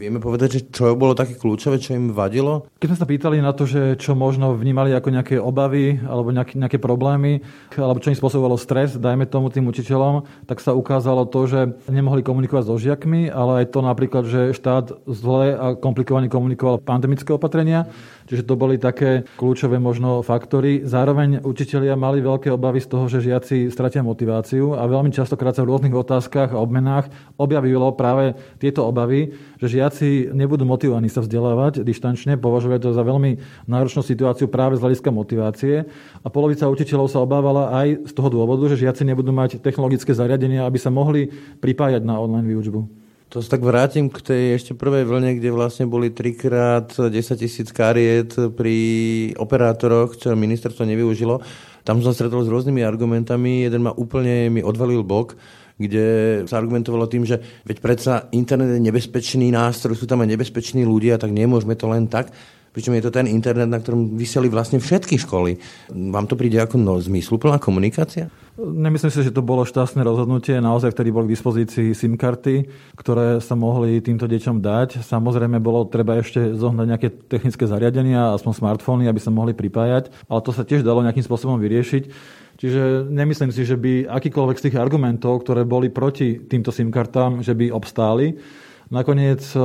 Vieme 0.00 0.16
povedať, 0.16 0.48
že 0.48 0.60
čo 0.72 0.96
bolo 0.96 1.12
také 1.12 1.36
kľúčové, 1.36 1.76
čo 1.76 1.92
im 1.92 2.08
vadilo? 2.08 2.64
Keď 2.80 2.88
sme 2.88 3.00
sa 3.04 3.04
pýtali 3.04 3.36
na 3.44 3.52
to, 3.52 3.68
že 3.68 4.00
čo 4.00 4.16
možno 4.16 4.56
vnímali 4.56 4.96
ako 4.96 5.12
nejaké 5.12 5.36
obavy 5.36 6.00
alebo 6.00 6.32
nejaké, 6.32 6.56
nejaké 6.56 6.78
problémy, 6.80 7.44
alebo 7.76 8.00
čo 8.00 8.08
im 8.08 8.16
spôsobovalo 8.16 8.56
stres, 8.56 8.96
dajme 8.96 9.28
tomu 9.28 9.52
tým 9.52 9.68
učiteľom, 9.68 10.48
tak 10.48 10.64
sa 10.64 10.72
ukázalo 10.72 11.28
to, 11.28 11.39
že 11.46 11.76
nemohli 11.88 12.24
komunikovať 12.24 12.64
so 12.66 12.76
žiakmi, 12.80 13.28
ale 13.28 13.64
aj 13.64 13.76
to 13.76 13.80
napríklad, 13.84 14.24
že 14.26 14.56
štát 14.56 15.04
zle 15.08 15.54
a 15.54 15.76
komplikovane 15.76 16.32
komunikoval 16.32 16.80
pandemické 16.80 17.30
opatrenia. 17.32 17.88
Čiže 18.30 18.46
to 18.46 18.54
boli 18.54 18.78
také 18.78 19.26
kľúčové 19.36 19.82
možno 19.82 20.22
faktory. 20.22 20.86
Zároveň 20.86 21.42
učitelia 21.42 21.98
mali 21.98 22.22
veľké 22.22 22.54
obavy 22.54 22.78
z 22.78 22.88
toho, 22.88 23.04
že 23.10 23.26
žiaci 23.26 23.74
stratia 23.74 24.06
motiváciu 24.06 24.78
a 24.78 24.86
veľmi 24.86 25.10
častokrát 25.10 25.54
sa 25.54 25.66
v 25.66 25.74
rôznych 25.74 25.94
otázkach 25.94 26.54
a 26.54 26.62
obmenách 26.62 27.10
objavilo 27.36 27.90
práve 27.92 28.38
tieto 28.62 28.86
obavy, 28.86 29.34
že 29.60 29.76
žiaci 29.76 30.32
nebudú 30.32 30.64
motivovaní 30.64 31.12
sa 31.12 31.20
vzdelávať 31.20 31.84
dištančne, 31.84 32.40
považujú 32.40 32.80
to 32.80 32.96
za 32.96 33.04
veľmi 33.04 33.36
náročnú 33.68 34.00
situáciu 34.00 34.48
práve 34.48 34.80
z 34.80 34.82
hľadiska 34.82 35.12
motivácie. 35.12 35.84
A 36.24 36.28
polovica 36.32 36.72
učiteľov 36.72 37.12
sa 37.12 37.20
obávala 37.20 37.68
aj 37.76 38.08
z 38.08 38.12
toho 38.16 38.32
dôvodu, 38.32 38.64
že 38.72 38.88
žiaci 38.88 39.04
nebudú 39.04 39.30
mať 39.36 39.60
technologické 39.60 40.16
zariadenia, 40.16 40.64
aby 40.64 40.80
sa 40.80 40.88
mohli 40.88 41.28
pripájať 41.60 42.00
na 42.00 42.16
online 42.16 42.48
výučbu. 42.48 42.99
To 43.30 43.38
sa 43.38 43.54
tak 43.54 43.62
vrátim 43.62 44.10
k 44.10 44.26
tej 44.26 44.42
ešte 44.58 44.74
prvej 44.74 45.06
vlne, 45.06 45.38
kde 45.38 45.54
vlastne 45.54 45.86
boli 45.86 46.10
trikrát 46.10 46.90
10 46.90 47.14
tisíc 47.38 47.70
kariet 47.70 48.34
pri 48.58 48.76
operátoroch, 49.38 50.18
čo 50.18 50.34
ministerstvo 50.34 50.82
nevyužilo. 50.82 51.38
Tam 51.86 52.02
som 52.02 52.10
stretol 52.10 52.42
s 52.42 52.50
rôznymi 52.50 52.82
argumentami. 52.82 53.62
Jeden 53.62 53.86
ma 53.86 53.94
úplne 53.94 54.50
mi 54.50 54.66
odvalil 54.66 55.06
bok, 55.06 55.38
kde 55.78 56.42
sa 56.50 56.58
argumentovalo 56.58 57.06
tým, 57.06 57.22
že 57.22 57.38
veď 57.62 57.78
predsa 57.78 58.26
internet 58.34 58.74
je 58.74 58.82
nebezpečný 58.82 59.54
nástroj, 59.54 59.94
sú 59.94 60.10
tam 60.10 60.26
aj 60.26 60.34
nebezpeční 60.34 60.82
ľudia, 60.82 61.14
tak 61.14 61.30
nemôžeme 61.30 61.78
to 61.78 61.86
len 61.86 62.10
tak. 62.10 62.34
Pričom 62.74 62.98
je 62.98 63.02
to 63.06 63.14
ten 63.14 63.30
internet, 63.30 63.70
na 63.70 63.78
ktorom 63.78 64.18
vyseli 64.18 64.50
vlastne 64.50 64.82
všetky 64.82 65.22
školy. 65.22 65.54
Vám 65.94 66.26
to 66.26 66.34
príde 66.34 66.58
ako 66.58 66.82
no, 66.82 66.98
zmysluplná 66.98 67.62
komunikácia? 67.62 68.26
Nemyslím 68.58 69.14
si, 69.14 69.22
že 69.22 69.30
to 69.30 69.46
bolo 69.46 69.62
šťastné 69.62 70.02
rozhodnutie. 70.02 70.58
Naozaj 70.58 70.90
vtedy 70.90 71.14
boli 71.14 71.30
k 71.30 71.34
dispozícii 71.38 71.94
SIM 71.94 72.18
karty, 72.18 72.66
ktoré 72.98 73.38
sa 73.38 73.54
mohli 73.54 74.02
týmto 74.02 74.26
deťom 74.26 74.58
dať. 74.58 75.06
Samozrejme 75.06 75.62
bolo 75.62 75.86
treba 75.86 76.18
ešte 76.18 76.58
zohnať 76.58 76.86
nejaké 76.90 77.08
technické 77.30 77.70
zariadenia, 77.70 78.34
aspoň 78.34 78.52
smartfóny, 78.58 79.06
aby 79.06 79.20
sa 79.22 79.30
mohli 79.30 79.54
pripájať, 79.54 80.10
ale 80.26 80.40
to 80.42 80.50
sa 80.50 80.66
tiež 80.66 80.82
dalo 80.82 81.06
nejakým 81.06 81.22
spôsobom 81.22 81.62
vyriešiť. 81.62 82.02
Čiže 82.60 83.08
nemyslím 83.08 83.54
si, 83.56 83.64
že 83.64 83.80
by 83.80 84.04
akýkoľvek 84.12 84.58
z 84.60 84.64
tých 84.68 84.76
argumentov, 84.76 85.40
ktoré 85.46 85.64
boli 85.64 85.88
proti 85.88 86.36
týmto 86.44 86.68
SIM 86.68 86.92
kartám, 86.92 87.40
že 87.40 87.56
by 87.56 87.72
obstáli. 87.72 88.36
Nakoniec 88.90 89.38
e, 89.54 89.62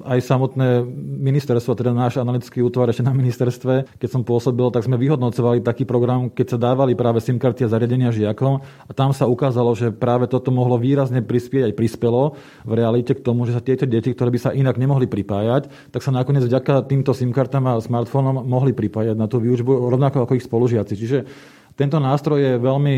aj 0.00 0.18
samotné 0.24 0.80
ministerstvo, 1.20 1.76
teda 1.76 1.92
náš 1.92 2.16
analytický 2.16 2.64
útvar 2.64 2.88
ešte 2.88 3.04
na 3.04 3.12
ministerstve, 3.12 4.00
keď 4.00 4.08
som 4.08 4.24
pôsobil, 4.24 4.64
tak 4.72 4.88
sme 4.88 4.96
vyhodnocovali 4.96 5.60
taký 5.60 5.84
program, 5.84 6.32
keď 6.32 6.56
sa 6.56 6.58
dávali 6.72 6.96
práve 6.96 7.20
SIM 7.20 7.36
karty 7.36 7.68
a 7.68 7.72
zariadenia 7.72 8.08
žiakom 8.08 8.64
a 8.64 8.90
tam 8.96 9.12
sa 9.12 9.28
ukázalo, 9.28 9.76
že 9.76 9.92
práve 9.92 10.24
toto 10.24 10.48
mohlo 10.48 10.80
výrazne 10.80 11.20
prispieť 11.20 11.68
aj 11.68 11.76
prispelo 11.76 12.40
v 12.64 12.72
realite 12.80 13.12
k 13.12 13.20
tomu, 13.20 13.44
že 13.44 13.52
sa 13.52 13.60
tieto 13.60 13.84
deti, 13.84 14.08
ktoré 14.08 14.32
by 14.32 14.40
sa 14.40 14.56
inak 14.56 14.80
nemohli 14.80 15.04
pripájať, 15.04 15.92
tak 15.92 16.00
sa 16.00 16.08
nakoniec 16.08 16.48
vďaka 16.48 16.88
týmto 16.88 17.12
SIM 17.12 17.28
kartám 17.28 17.68
a 17.68 17.76
smartfónom 17.76 18.40
mohli 18.48 18.72
pripájať 18.72 19.20
na 19.20 19.28
tú 19.28 19.36
výučbu 19.36 19.92
rovnako 19.92 20.24
ako 20.24 20.40
ich 20.40 20.48
spolužiaci. 20.48 20.96
Čiže 20.96 21.18
tento 21.76 22.00
nástroj 22.00 22.40
je 22.40 22.52
veľmi 22.56 22.96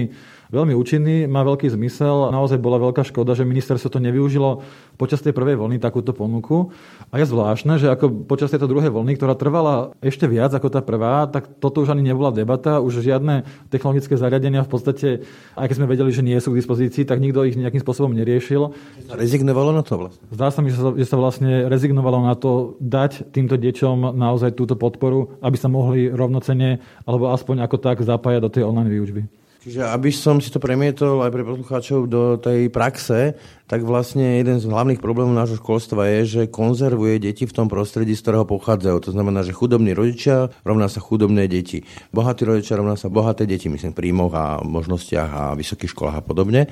veľmi 0.55 0.75
účinný, 0.79 1.17
má 1.27 1.43
veľký 1.43 1.67
zmysel. 1.75 2.31
Naozaj 2.31 2.63
bola 2.63 2.79
veľká 2.79 3.03
škoda, 3.03 3.35
že 3.35 3.43
ministerstvo 3.43 3.91
to 3.91 3.99
nevyužilo 3.99 4.63
počas 4.95 5.19
tej 5.21 5.35
prvej 5.35 5.59
vlny 5.59 5.83
takúto 5.83 6.15
ponuku. 6.15 6.71
A 7.11 7.19
je 7.19 7.27
zvláštne, 7.27 7.83
že 7.83 7.91
ako 7.91 8.31
počas 8.31 8.55
tejto 8.55 8.71
druhej 8.71 8.95
vlny, 8.95 9.19
ktorá 9.19 9.35
trvala 9.35 9.91
ešte 9.99 10.31
viac 10.31 10.55
ako 10.55 10.71
tá 10.71 10.81
prvá, 10.81 11.27
tak 11.27 11.59
toto 11.59 11.83
už 11.83 11.91
ani 11.91 12.07
nebola 12.07 12.31
debata, 12.31 12.79
už 12.79 13.03
žiadne 13.03 13.43
technologické 13.75 14.15
zariadenia 14.15 14.63
v 14.63 14.71
podstate, 14.71 15.09
aj 15.59 15.67
keď 15.67 15.77
sme 15.77 15.91
vedeli, 15.91 16.11
že 16.15 16.23
nie 16.23 16.39
sú 16.39 16.55
k 16.55 16.63
dispozícii, 16.63 17.03
tak 17.03 17.19
nikto 17.19 17.43
ich 17.43 17.59
nejakým 17.59 17.83
spôsobom 17.83 18.15
neriešil. 18.15 18.71
Rezignovalo 19.11 19.75
na 19.75 19.83
to 19.83 19.99
vlastne? 19.99 20.23
Zdá 20.31 20.55
sa 20.55 20.63
mi, 20.63 20.71
že 20.71 20.79
sa, 20.79 20.95
že 20.95 21.07
sa 21.11 21.19
vlastne 21.19 21.67
rezignovalo 21.67 22.23
na 22.23 22.39
to 22.39 22.79
dať 22.79 23.35
týmto 23.35 23.59
deťom 23.59 24.15
naozaj 24.15 24.55
túto 24.55 24.79
podporu, 24.79 25.35
aby 25.43 25.57
sa 25.59 25.67
mohli 25.67 26.07
rovnocene 26.07 26.79
alebo 27.03 27.35
aspoň 27.35 27.67
ako 27.67 27.77
tak 27.83 27.97
zapájať 28.05 28.41
do 28.45 28.53
tej 28.53 28.63
online 28.63 28.91
výučby. 28.93 29.44
Čiže 29.65 29.81
aby 29.81 30.13
som 30.13 30.45
si 30.45 30.53
to 30.53 30.61
premietol 30.61 31.25
aj 31.25 31.33
pre 31.33 31.41
poslucháčov 31.41 32.05
do 32.05 32.37
tej 32.37 32.69
praxe, 32.69 33.33
tak 33.65 33.81
vlastne 33.81 34.37
jeden 34.37 34.61
z 34.61 34.69
hlavných 34.69 35.01
problémov 35.01 35.33
nášho 35.33 35.57
školstva 35.57 36.05
je, 36.05 36.21
že 36.29 36.53
konzervuje 36.53 37.17
deti 37.17 37.49
v 37.49 37.57
tom 37.57 37.73
prostredí, 37.73 38.13
z 38.13 38.21
ktorého 38.21 38.45
pochádzajú. 38.45 39.09
To 39.09 39.11
znamená, 39.17 39.41
že 39.41 39.57
chudobní 39.57 39.97
rodičia 39.97 40.53
rovná 40.69 40.93
sa 40.93 41.01
chudobné 41.01 41.49
deti. 41.49 41.81
Bohatí 42.13 42.45
rodičia 42.45 42.77
rovná 42.77 43.01
sa 43.01 43.09
bohaté 43.09 43.49
deti, 43.49 43.73
myslím, 43.73 43.97
príjmoch 43.97 44.37
a 44.37 44.61
možnostiach 44.61 45.31
a 45.33 45.43
vysokých 45.57 45.97
školách 45.97 46.21
a 46.21 46.27
podobne. 46.29 46.69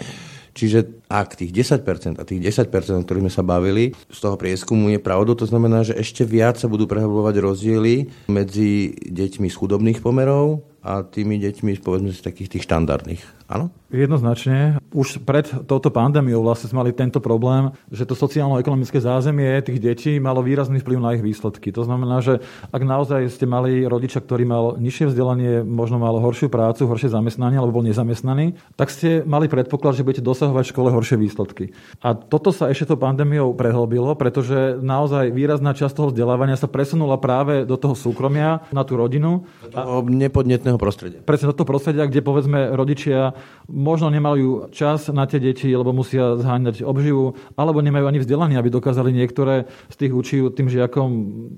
Čiže 0.52 1.08
ak 1.08 1.40
tých 1.40 1.48
10% 1.48 2.20
a 2.20 2.28
tých 2.28 2.44
10%, 2.44 2.68
o 2.68 3.04
ktorých 3.08 3.24
sme 3.24 3.32
sa 3.32 3.40
bavili, 3.40 3.96
z 4.12 4.18
toho 4.20 4.36
prieskumu 4.36 4.92
je 4.92 5.00
pravdou, 5.00 5.32
to 5.32 5.48
znamená, 5.48 5.80
že 5.80 5.96
ešte 5.96 6.28
viac 6.28 6.60
sa 6.60 6.68
budú 6.68 6.84
prehlbovať 6.84 7.40
rozdiely 7.40 8.28
medzi 8.28 8.92
deťmi 9.00 9.48
z 9.48 9.56
chudobných 9.56 10.04
pomerov 10.04 10.71
a 10.82 11.06
tými 11.06 11.38
deťmi, 11.38 11.78
povedzme 11.78 12.10
si, 12.10 12.20
takých 12.20 12.58
tých 12.58 12.66
štandardných. 12.66 13.22
Áno? 13.52 13.68
Jednoznačne. 13.92 14.80
Už 14.96 15.20
pred 15.20 15.44
touto 15.68 15.92
pandémiou 15.92 16.40
vlastne 16.40 16.72
sme 16.72 16.80
mali 16.80 16.96
tento 16.96 17.20
problém, 17.20 17.68
že 17.92 18.08
to 18.08 18.16
sociálno-ekonomické 18.16 18.96
zázemie 18.96 19.60
tých 19.60 19.76
detí 19.76 20.12
malo 20.16 20.40
výrazný 20.40 20.80
vplyv 20.80 20.98
na 20.98 21.12
ich 21.12 21.20
výsledky. 21.20 21.68
To 21.76 21.84
znamená, 21.84 22.24
že 22.24 22.40
ak 22.72 22.80
naozaj 22.80 23.28
ste 23.28 23.44
mali 23.44 23.84
rodiča, 23.84 24.24
ktorý 24.24 24.48
mal 24.48 24.64
nižšie 24.80 25.12
vzdelanie, 25.12 25.60
možno 25.60 26.00
mal 26.00 26.16
horšiu 26.16 26.48
prácu, 26.48 26.88
horšie 26.88 27.12
zamestnanie 27.12 27.60
alebo 27.60 27.76
bol 27.76 27.84
nezamestnaný, 27.84 28.56
tak 28.80 28.88
ste 28.88 29.20
mali 29.28 29.52
predpoklad, 29.52 30.00
že 30.00 30.08
budete 30.08 30.24
dosahovať 30.24 30.64
v 30.64 30.72
škole 30.72 30.88
horšie 30.88 31.20
výsledky. 31.20 31.64
A 32.00 32.16
toto 32.16 32.56
sa 32.56 32.72
ešte 32.72 32.88
to 32.88 32.96
pandémiou 32.96 33.52
prehlbilo, 33.52 34.16
pretože 34.16 34.80
naozaj 34.80 35.28
výrazná 35.28 35.76
časť 35.76 35.92
toho 35.92 36.08
vzdelávania 36.08 36.56
sa 36.56 36.72
presunula 36.72 37.20
práve 37.20 37.68
do 37.68 37.76
toho 37.76 37.92
súkromia, 37.92 38.64
na 38.72 38.88
tú 38.88 38.96
rodinu. 38.96 39.44
Do 39.60 39.68
toho 39.68 39.96
nepodnetného 40.08 40.71
prostredia. 40.76 41.24
Presne 41.24 41.50
do 41.50 41.56
toho 41.56 41.68
prostredia, 41.68 42.06
kde 42.06 42.20
povedzme 42.20 42.76
rodičia 42.76 43.32
možno 43.66 44.12
nemajú 44.12 44.70
čas 44.70 45.08
na 45.08 45.24
tie 45.24 45.40
deti, 45.40 45.72
lebo 45.72 45.90
musia 45.96 46.36
zháňať 46.38 46.84
obživu, 46.84 47.34
alebo 47.56 47.80
nemajú 47.80 48.06
ani 48.08 48.20
vzdelanie, 48.20 48.60
aby 48.60 48.68
dokázali 48.68 49.10
niektoré 49.10 49.66
z 49.88 49.96
tých 49.96 50.12
učí 50.12 50.38
tým 50.52 50.68
žiakom 50.68 51.08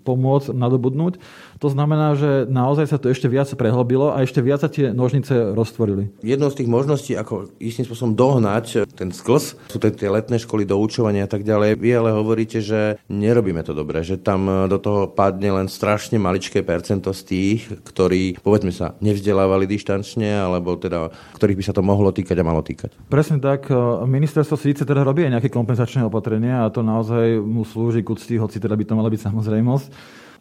pomôcť 0.07 0.55
nadobudnúť. 0.55 1.19
To 1.63 1.69
znamená, 1.71 2.15
že 2.15 2.45
naozaj 2.47 2.91
sa 2.91 2.99
to 3.01 3.11
ešte 3.11 3.27
viac 3.27 3.49
prehlbilo 3.55 4.13
a 4.13 4.23
ešte 4.23 4.41
viac 4.45 4.61
sa 4.63 4.71
tie 4.71 4.93
nožnice 4.93 5.57
roztvorili. 5.57 6.13
Jednou 6.21 6.53
z 6.53 6.63
tých 6.63 6.71
možností, 6.71 7.13
ako 7.17 7.51
istým 7.59 7.89
spôsobom 7.89 8.13
dohnať 8.13 8.87
ten 8.95 9.11
sklz, 9.11 9.57
sú 9.73 9.77
tie 9.81 10.11
letné 10.11 10.37
školy 10.39 10.69
doučovania 10.69 11.25
a 11.25 11.31
tak 11.31 11.43
ďalej. 11.43 11.81
Vy 11.81 11.91
ale 11.95 12.11
hovoríte, 12.15 12.61
že 12.61 13.01
nerobíme 13.09 13.65
to 13.65 13.73
dobre, 13.73 14.05
že 14.05 14.21
tam 14.21 14.69
do 14.69 14.79
toho 14.79 15.09
padne 15.09 15.51
len 15.51 15.67
strašne 15.67 16.21
maličké 16.21 16.61
percento 16.61 17.11
z 17.17 17.23
tých, 17.25 17.61
ktorí, 17.83 18.39
povedzme 18.43 18.71
sa, 18.75 18.95
nevzdelávali 19.05 19.69
dištančne, 19.69 20.33
alebo 20.33 20.81
teda, 20.81 21.13
ktorých 21.37 21.59
by 21.61 21.65
sa 21.69 21.77
to 21.77 21.85
mohlo 21.85 22.09
týkať 22.09 22.41
a 22.41 22.45
malo 22.49 22.65
týkať. 22.65 22.97
Presne 23.13 23.37
tak. 23.37 23.69
Ministerstvo 24.09 24.57
síce 24.57 24.89
teda 24.89 25.05
robí 25.05 25.29
aj 25.29 25.37
nejaké 25.37 25.53
kompenzačné 25.53 26.09
opatrenia 26.09 26.65
a 26.65 26.73
to 26.73 26.81
naozaj 26.81 27.37
mu 27.45 27.69
slúži 27.69 28.01
k 28.01 28.09
úcti, 28.09 28.35
hoci 28.41 28.57
teda 28.57 28.73
by 28.73 28.85
to 28.89 28.97
mala 28.97 29.13
byť 29.13 29.21
samozrejmosť 29.29 29.89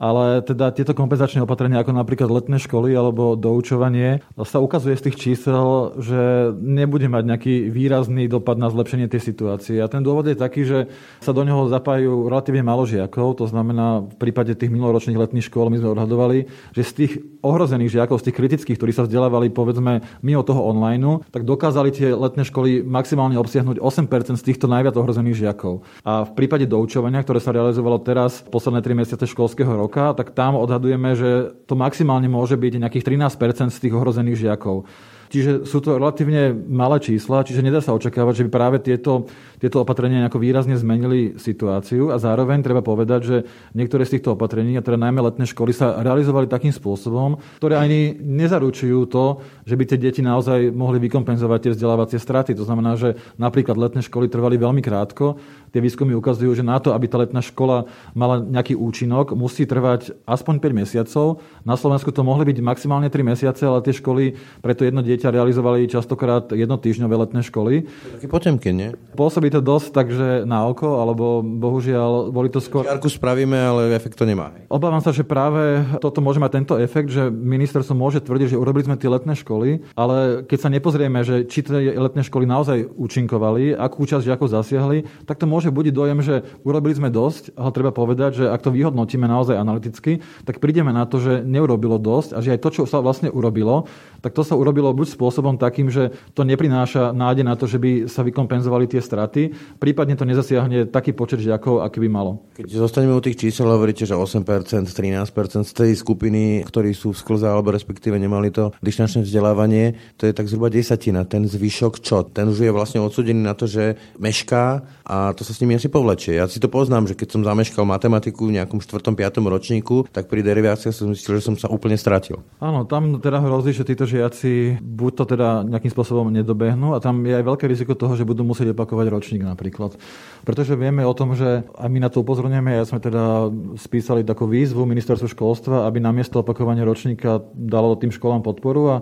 ale 0.04 0.44
teda 0.44 0.76
tieto 0.76 0.92
kompenzačné 0.92 1.40
opatrenia, 1.40 1.80
ako 1.80 1.96
napríklad 1.96 2.28
letné 2.28 2.60
školy 2.60 2.92
alebo 2.92 3.40
doučovanie, 3.40 4.20
sa 4.44 4.60
ukazuje 4.60 5.00
z 5.00 5.04
tých 5.08 5.16
čísel, 5.16 5.96
že 6.04 6.52
nebude 6.60 7.08
mať 7.08 7.24
nejaký 7.24 7.56
výrazný 7.72 8.28
dopad 8.28 8.60
na 8.60 8.68
zlepšenie 8.68 9.08
tej 9.08 9.24
situácie. 9.24 9.80
A 9.80 9.88
ten 9.88 10.04
dôvod 10.04 10.28
je 10.28 10.36
taký, 10.36 10.68
že 10.68 10.92
sa 11.24 11.32
do 11.32 11.48
neho 11.48 11.72
zapájajú 11.72 12.28
relatívne 12.28 12.68
málo 12.68 12.84
žiakov, 12.84 13.40
to 13.40 13.48
znamená 13.48 14.04
v 14.04 14.16
prípade 14.20 14.52
tých 14.60 14.68
minuloročných 14.76 15.16
letných 15.16 15.48
škôl 15.48 15.72
my 15.72 15.80
sme 15.80 15.96
odhadovali, 15.96 16.52
že 16.76 16.84
z 16.84 16.92
tých 17.00 17.14
ohrozených 17.40 17.96
žiakov, 17.96 18.20
z 18.20 18.28
tých 18.28 18.40
kritických, 18.44 18.76
ktorí 18.76 18.92
sa 18.92 19.08
vzdelávali 19.08 19.56
povedzme 19.56 20.04
mimo 20.20 20.44
toho 20.44 20.68
online, 20.68 21.24
tak 21.32 21.48
dokázali 21.48 21.96
tie 21.96 22.12
letné 22.12 22.44
školy 22.48 22.84
maximálne 22.84 23.40
obsiahnuť 23.40 23.80
8% 23.80 24.40
z 24.40 24.44
týchto 24.44 24.68
najviac 24.68 24.96
ohrozených 25.00 25.48
žiakov. 25.48 25.84
A 26.08 26.28
v 26.28 26.32
prípade 26.36 26.68
doučovania, 26.68 27.24
ktoré 27.24 27.40
sa 27.44 27.56
realizovalo 27.56 28.00
teraz 28.00 28.44
posledné 28.48 28.80
3 28.84 29.00
mesiace 29.00 29.26
školského 29.28 29.72
roka, 29.76 29.93
roka, 29.94 30.18
tak 30.18 30.34
tam 30.34 30.58
odhadujeme, 30.58 31.14
že 31.14 31.54
to 31.70 31.78
maximálne 31.78 32.26
môže 32.26 32.58
byť 32.58 32.82
nejakých 32.82 33.06
13 33.06 33.70
z 33.70 33.78
tých 33.78 33.94
ohrozených 33.94 34.42
žiakov. 34.50 34.90
Čiže 35.30 35.66
sú 35.66 35.82
to 35.82 35.98
relatívne 35.98 36.54
malé 36.54 37.02
čísla, 37.02 37.42
čiže 37.42 37.66
nedá 37.66 37.82
sa 37.82 37.98
očakávať, 37.98 38.42
že 38.42 38.46
by 38.46 38.52
práve 38.54 38.78
tieto, 38.82 39.26
tieto 39.64 39.80
opatrenia 39.80 40.28
nejako 40.28 40.44
výrazne 40.44 40.76
zmenili 40.76 41.40
situáciu 41.40 42.12
a 42.12 42.20
zároveň 42.20 42.60
treba 42.60 42.84
povedať, 42.84 43.22
že 43.24 43.38
niektoré 43.72 44.04
z 44.04 44.20
týchto 44.20 44.36
opatrení, 44.36 44.76
a 44.76 44.84
teda 44.84 45.00
najmä 45.00 45.24
letné 45.24 45.48
školy, 45.48 45.72
sa 45.72 46.04
realizovali 46.04 46.52
takým 46.52 46.76
spôsobom, 46.76 47.40
ktoré 47.64 47.80
ani 47.80 48.12
nezaručujú 48.20 49.08
to, 49.08 49.40
že 49.64 49.80
by 49.80 49.88
tie 49.88 49.96
deti 49.96 50.20
naozaj 50.20 50.68
mohli 50.76 51.00
vykompenzovať 51.08 51.60
tie 51.64 51.72
vzdelávacie 51.80 52.20
straty. 52.20 52.52
To 52.60 52.68
znamená, 52.68 53.00
že 53.00 53.16
napríklad 53.40 53.80
letné 53.80 54.04
školy 54.04 54.28
trvali 54.28 54.60
veľmi 54.60 54.84
krátko. 54.84 55.40
Tie 55.72 55.80
výskumy 55.80 56.12
ukazujú, 56.12 56.60
že 56.60 56.68
na 56.68 56.84
to, 56.84 56.92
aby 56.92 57.08
tá 57.08 57.24
letná 57.24 57.40
škola 57.40 57.88
mala 58.12 58.44
nejaký 58.44 58.76
účinok, 58.76 59.32
musí 59.32 59.64
trvať 59.64 60.12
aspoň 60.28 60.60
5 60.60 60.76
mesiacov. 60.76 61.40
Na 61.64 61.80
Slovensku 61.80 62.12
to 62.12 62.28
mohli 62.28 62.52
byť 62.52 62.60
maximálne 62.60 63.08
3 63.08 63.32
mesiace, 63.32 63.64
ale 63.64 63.80
tie 63.80 63.96
školy 63.96 64.36
preto 64.60 64.84
jedno 64.84 65.00
dieťa 65.00 65.32
realizovali 65.32 65.88
častokrát 65.88 66.52
jednotýždňové 66.52 67.16
letné 67.16 67.42
školy. 67.48 67.88
Také 68.20 68.28
potemky, 68.28 68.76
nie? 68.76 68.92
Pôsobí 69.16 69.53
to 69.54 69.62
dosť 69.62 69.88
takže 69.94 70.28
na 70.50 70.66
oko, 70.66 71.00
alebo 71.00 71.46
bohužiaľ 71.46 72.34
boli 72.34 72.50
to 72.50 72.58
skôr... 72.58 72.84
Jarku 72.90 73.08
spravíme, 73.08 73.54
ale 73.54 73.94
efekt 73.94 74.18
to 74.18 74.26
nemá. 74.26 74.52
Obávam 74.68 75.00
sa, 75.00 75.14
že 75.14 75.22
práve 75.22 75.86
toto 76.02 76.20
môže 76.20 76.42
mať 76.42 76.52
tento 76.58 76.76
efekt, 76.82 77.14
že 77.14 77.30
ministerstvo 77.30 77.94
môže 77.94 78.20
tvrdiť, 78.26 78.58
že 78.58 78.62
urobili 78.62 78.90
sme 78.90 78.98
tie 78.98 79.12
letné 79.12 79.38
školy, 79.38 79.86
ale 79.94 80.42
keď 80.50 80.58
sa 80.58 80.70
nepozrieme, 80.74 81.22
že 81.22 81.46
či 81.46 81.62
tie 81.62 81.94
letné 81.94 82.26
školy 82.26 82.50
naozaj 82.50 82.90
účinkovali, 82.98 83.78
akú 83.78 84.10
časť 84.10 84.26
žiakov 84.26 84.50
zasiahli, 84.50 85.06
tak 85.30 85.38
to 85.38 85.46
môže 85.46 85.70
budiť 85.70 85.94
dojem, 85.94 86.20
že 86.26 86.42
urobili 86.66 86.98
sme 86.98 87.14
dosť, 87.14 87.54
ale 87.54 87.70
treba 87.76 87.92
povedať, 87.94 88.44
že 88.44 88.46
ak 88.50 88.64
to 88.64 88.74
vyhodnotíme 88.74 89.28
naozaj 89.30 89.60
analyticky, 89.60 90.24
tak 90.48 90.58
prídeme 90.64 90.90
na 90.90 91.06
to, 91.06 91.20
že 91.20 91.44
neurobilo 91.44 92.00
dosť 92.00 92.34
a 92.34 92.40
že 92.40 92.56
aj 92.56 92.62
to, 92.64 92.70
čo 92.72 92.84
sa 92.88 93.04
vlastne 93.04 93.30
urobilo, 93.30 93.86
tak 94.24 94.32
to 94.32 94.42
sa 94.48 94.56
urobilo 94.56 94.96
buď 94.96 95.20
spôsobom 95.20 95.60
takým, 95.60 95.92
že 95.92 96.16
to 96.32 96.48
neprináša 96.48 97.12
nádej 97.12 97.44
na 97.44 97.60
to, 97.60 97.68
že 97.68 97.78
by 97.78 98.08
sa 98.08 98.24
vykompenzovali 98.24 98.88
tie 98.88 99.04
straty, 99.04 99.43
prípadne 99.82 100.16
to 100.16 100.24
nezasiahne 100.24 100.88
taký 100.88 101.12
počet 101.12 101.44
žiakov, 101.44 101.84
aký 101.84 102.00
by 102.06 102.10
malo. 102.14 102.32
Keď 102.56 102.70
zostaneme 102.80 103.18
u 103.18 103.24
tých 103.24 103.36
čísel, 103.36 103.68
hovoríte, 103.68 104.08
že 104.08 104.16
8%, 104.16 104.46
13% 104.88 105.66
z 105.66 105.74
tej 105.74 105.92
skupiny, 105.98 106.62
ktorí 106.64 106.94
sú 106.94 107.12
v 107.12 107.20
sklze 107.20 107.50
alebo 107.50 107.74
respektíve 107.74 108.16
nemali 108.16 108.54
to 108.54 108.70
dištančné 108.86 109.26
vzdelávanie, 109.26 109.98
to 110.22 110.30
je 110.30 110.34
tak 110.38 110.46
zhruba 110.46 110.70
desatina. 110.70 111.26
Ten 111.26 111.50
zvyšok 111.50 111.94
čo? 111.98 112.22
Ten 112.30 112.54
už 112.54 112.70
je 112.70 112.72
vlastne 112.72 113.02
odsudený 113.02 113.42
na 113.42 113.58
to, 113.58 113.66
že 113.66 113.98
mešká 114.22 114.86
a 115.02 115.34
to 115.34 115.42
sa 115.42 115.58
s 115.58 115.60
nimi 115.66 115.74
asi 115.74 115.90
povlečie. 115.90 116.38
Ja 116.38 116.46
si 116.46 116.62
to 116.62 116.70
poznám, 116.70 117.10
že 117.10 117.18
keď 117.18 117.34
som 117.34 117.42
zameškal 117.42 117.88
matematiku 117.90 118.54
v 118.54 118.62
nejakom 118.62 118.78
4. 118.78 119.18
5. 119.18 119.42
ročníku, 119.42 120.06
tak 120.14 120.30
pri 120.30 120.46
deriváciách 120.46 120.94
som 120.94 121.10
myslel, 121.10 121.42
že 121.42 121.48
som 121.50 121.56
sa 121.58 121.74
úplne 121.74 121.98
stratil. 121.98 122.46
Áno, 122.62 122.86
tam 122.86 123.18
teda 123.18 123.42
hrozí, 123.42 123.74
že 123.74 123.82
títo 123.82 124.06
žiaci 124.06 124.78
buď 124.78 125.12
to 125.18 125.24
teda 125.34 125.66
nejakým 125.66 125.90
spôsobom 125.90 126.30
nedobehnú 126.30 126.94
a 126.94 127.02
tam 127.02 127.26
je 127.26 127.34
aj 127.34 127.42
veľké 127.42 127.66
riziko 127.66 127.98
toho, 127.98 128.14
že 128.14 128.28
budú 128.28 128.46
musieť 128.46 128.78
opakovať 128.78 129.08
ročník 129.10 129.33
napríklad. 129.42 129.98
Pretože 130.46 130.78
vieme 130.78 131.02
o 131.02 131.18
tom, 131.18 131.34
že 131.34 131.66
aj 131.74 131.90
my 131.90 132.00
na 132.04 132.10
to 132.14 132.22
upozorňujeme, 132.22 132.78
ja 132.78 132.86
sme 132.86 133.02
teda 133.02 133.50
spísali 133.82 134.22
takú 134.22 134.46
výzvu 134.46 134.86
ministerstvu 134.86 135.34
školstva, 135.34 135.90
aby 135.90 135.98
namiesto 135.98 136.44
opakovania 136.44 136.86
ročníka 136.86 137.42
dalo 137.58 137.98
tým 137.98 138.14
školám 138.14 138.46
podporu 138.46 138.82
a 138.94 138.98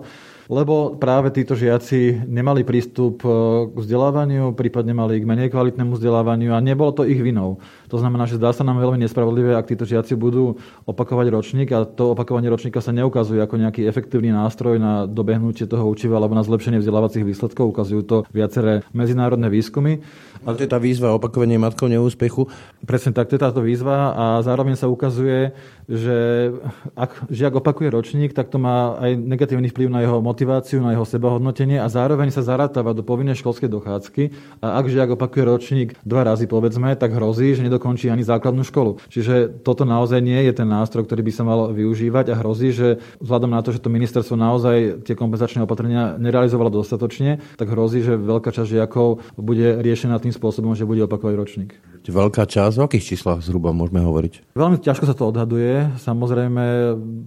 lebo 0.52 0.98
práve 1.00 1.30
títo 1.32 1.56
žiaci 1.56 2.28
nemali 2.28 2.66
prístup 2.66 3.24
e, 3.24 3.28
k 3.72 3.76
vzdelávaniu, 3.78 4.52
prípadne 4.52 4.92
mali 4.92 5.22
k 5.22 5.28
menej 5.28 5.48
kvalitnému 5.48 5.96
vzdelávaniu 5.96 6.52
a 6.52 6.60
nebolo 6.60 6.92
to 6.92 7.08
ich 7.08 7.16
vinou. 7.22 7.62
To 7.92 8.00
znamená, 8.00 8.24
že 8.24 8.40
zdá 8.40 8.56
sa 8.56 8.64
nám 8.64 8.80
veľmi 8.80 9.04
nespravodlivé, 9.04 9.52
ak 9.52 9.68
títo 9.68 9.84
žiaci 9.84 10.16
budú 10.16 10.56
opakovať 10.88 11.26
ročník 11.28 11.68
a 11.76 11.84
to 11.84 12.16
opakovanie 12.16 12.48
ročníka 12.48 12.80
sa 12.80 12.88
neukazuje 12.88 13.36
ako 13.44 13.60
nejaký 13.60 13.84
efektívny 13.84 14.32
nástroj 14.32 14.80
na 14.80 15.04
dobehnutie 15.04 15.68
toho 15.68 15.84
učiva 15.84 16.16
alebo 16.16 16.32
na 16.32 16.40
zlepšenie 16.40 16.80
vzdelávacích 16.80 17.20
výsledkov. 17.20 17.68
Ukazujú 17.68 18.00
to 18.08 18.16
viaceré 18.32 18.80
medzinárodné 18.96 19.52
výskumy. 19.52 20.00
A 20.48 20.56
to 20.56 20.64
je 20.64 20.72
tá 20.72 20.80
výzva 20.80 21.12
opakovanie 21.12 21.60
matkou 21.60 21.86
neúspechu? 21.86 22.48
Presne 22.80 23.12
tak, 23.12 23.28
to 23.28 23.36
je 23.36 23.44
táto 23.44 23.60
výzva 23.60 24.16
a 24.16 24.24
zároveň 24.40 24.74
sa 24.74 24.88
ukazuje, 24.88 25.52
že 25.84 26.50
ak 26.96 27.28
žiak 27.28 27.60
opakuje 27.60 27.92
ročník, 27.92 28.32
tak 28.32 28.48
to 28.48 28.56
má 28.56 28.96
aj 28.98 29.20
negatívny 29.20 29.68
vplyv 29.68 29.92
na 29.92 30.00
jeho 30.00 30.24
motiváciu 30.24 30.80
na 30.80 30.96
jeho 30.96 31.04
sebahodnotenie 31.04 31.76
a 31.76 31.86
zároveň 31.92 32.32
sa 32.32 32.40
zarátava 32.40 32.96
do 32.96 33.04
povinnej 33.04 33.36
školskej 33.36 33.68
dochádzky 33.68 34.22
a 34.64 34.80
ak 34.80 34.88
žiak 34.88 35.14
opakuje 35.14 35.44
ročník 35.44 35.88
dva 36.02 36.24
razy 36.24 36.48
povedzme, 36.48 36.96
tak 36.96 37.12
hrozí, 37.12 37.52
že 37.52 37.62
nedokončí 37.82 38.06
ani 38.06 38.22
základnú 38.22 38.62
školu. 38.62 39.02
Čiže 39.10 39.66
toto 39.66 39.82
naozaj 39.82 40.22
nie 40.22 40.38
je 40.46 40.54
ten 40.54 40.70
nástroj, 40.70 41.02
ktorý 41.02 41.26
by 41.26 41.32
sa 41.34 41.42
mal 41.42 41.60
využívať 41.74 42.30
a 42.30 42.38
hrozí, 42.38 42.70
že 42.70 43.02
vzhľadom 43.18 43.50
na 43.50 43.60
to, 43.66 43.74
že 43.74 43.82
to 43.82 43.90
ministerstvo 43.90 44.38
naozaj 44.38 45.02
tie 45.02 45.18
kompenzačné 45.18 45.66
opatrenia 45.66 46.14
nerealizovalo 46.22 46.70
dostatočne, 46.70 47.42
tak 47.58 47.66
hrozí, 47.74 48.06
že 48.06 48.14
veľká 48.14 48.54
časť 48.54 48.78
žiakov 48.78 49.34
bude 49.34 49.82
riešená 49.82 50.22
tým 50.22 50.30
spôsobom, 50.30 50.78
že 50.78 50.86
bude 50.86 51.02
opakovať 51.10 51.34
ročník. 51.34 51.74
Veľká 52.06 52.46
časť, 52.46 52.82
o 52.82 52.86
akých 52.86 53.14
číslach 53.14 53.42
zhruba 53.42 53.70
môžeme 53.74 54.02
hovoriť? 54.02 54.54
Veľmi 54.58 54.78
ťažko 54.82 55.06
sa 55.06 55.14
to 55.14 55.30
odhaduje. 55.30 55.90
Samozrejme, 56.02 56.62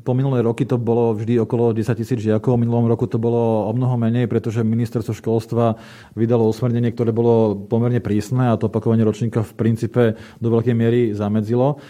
po 0.04 0.12
minulé 0.12 0.44
roky 0.44 0.68
to 0.68 0.76
bolo 0.76 1.16
vždy 1.16 1.40
okolo 1.44 1.72
10 1.72 1.96
tisíc 1.96 2.20
žiakov, 2.20 2.60
minulom 2.60 2.88
roku 2.88 3.08
to 3.08 3.16
bolo 3.16 3.68
o 3.68 3.72
mnoho 3.72 3.96
menej, 3.96 4.28
pretože 4.28 4.68
ministerstvo 4.68 5.16
školstva 5.16 5.80
vydalo 6.20 6.48
usmernenie, 6.52 6.92
ktoré 6.92 7.16
bolo 7.16 7.56
pomerne 7.56 8.04
prísne 8.04 8.52
a 8.52 8.60
to 8.60 8.68
opakovanie 8.68 9.08
ročníka 9.08 9.48
v 9.48 9.52
princípe 9.56 10.04
do 10.46 10.54
veľkej 10.54 10.76
miery 10.78 11.02
zamedzilo. 11.18 11.82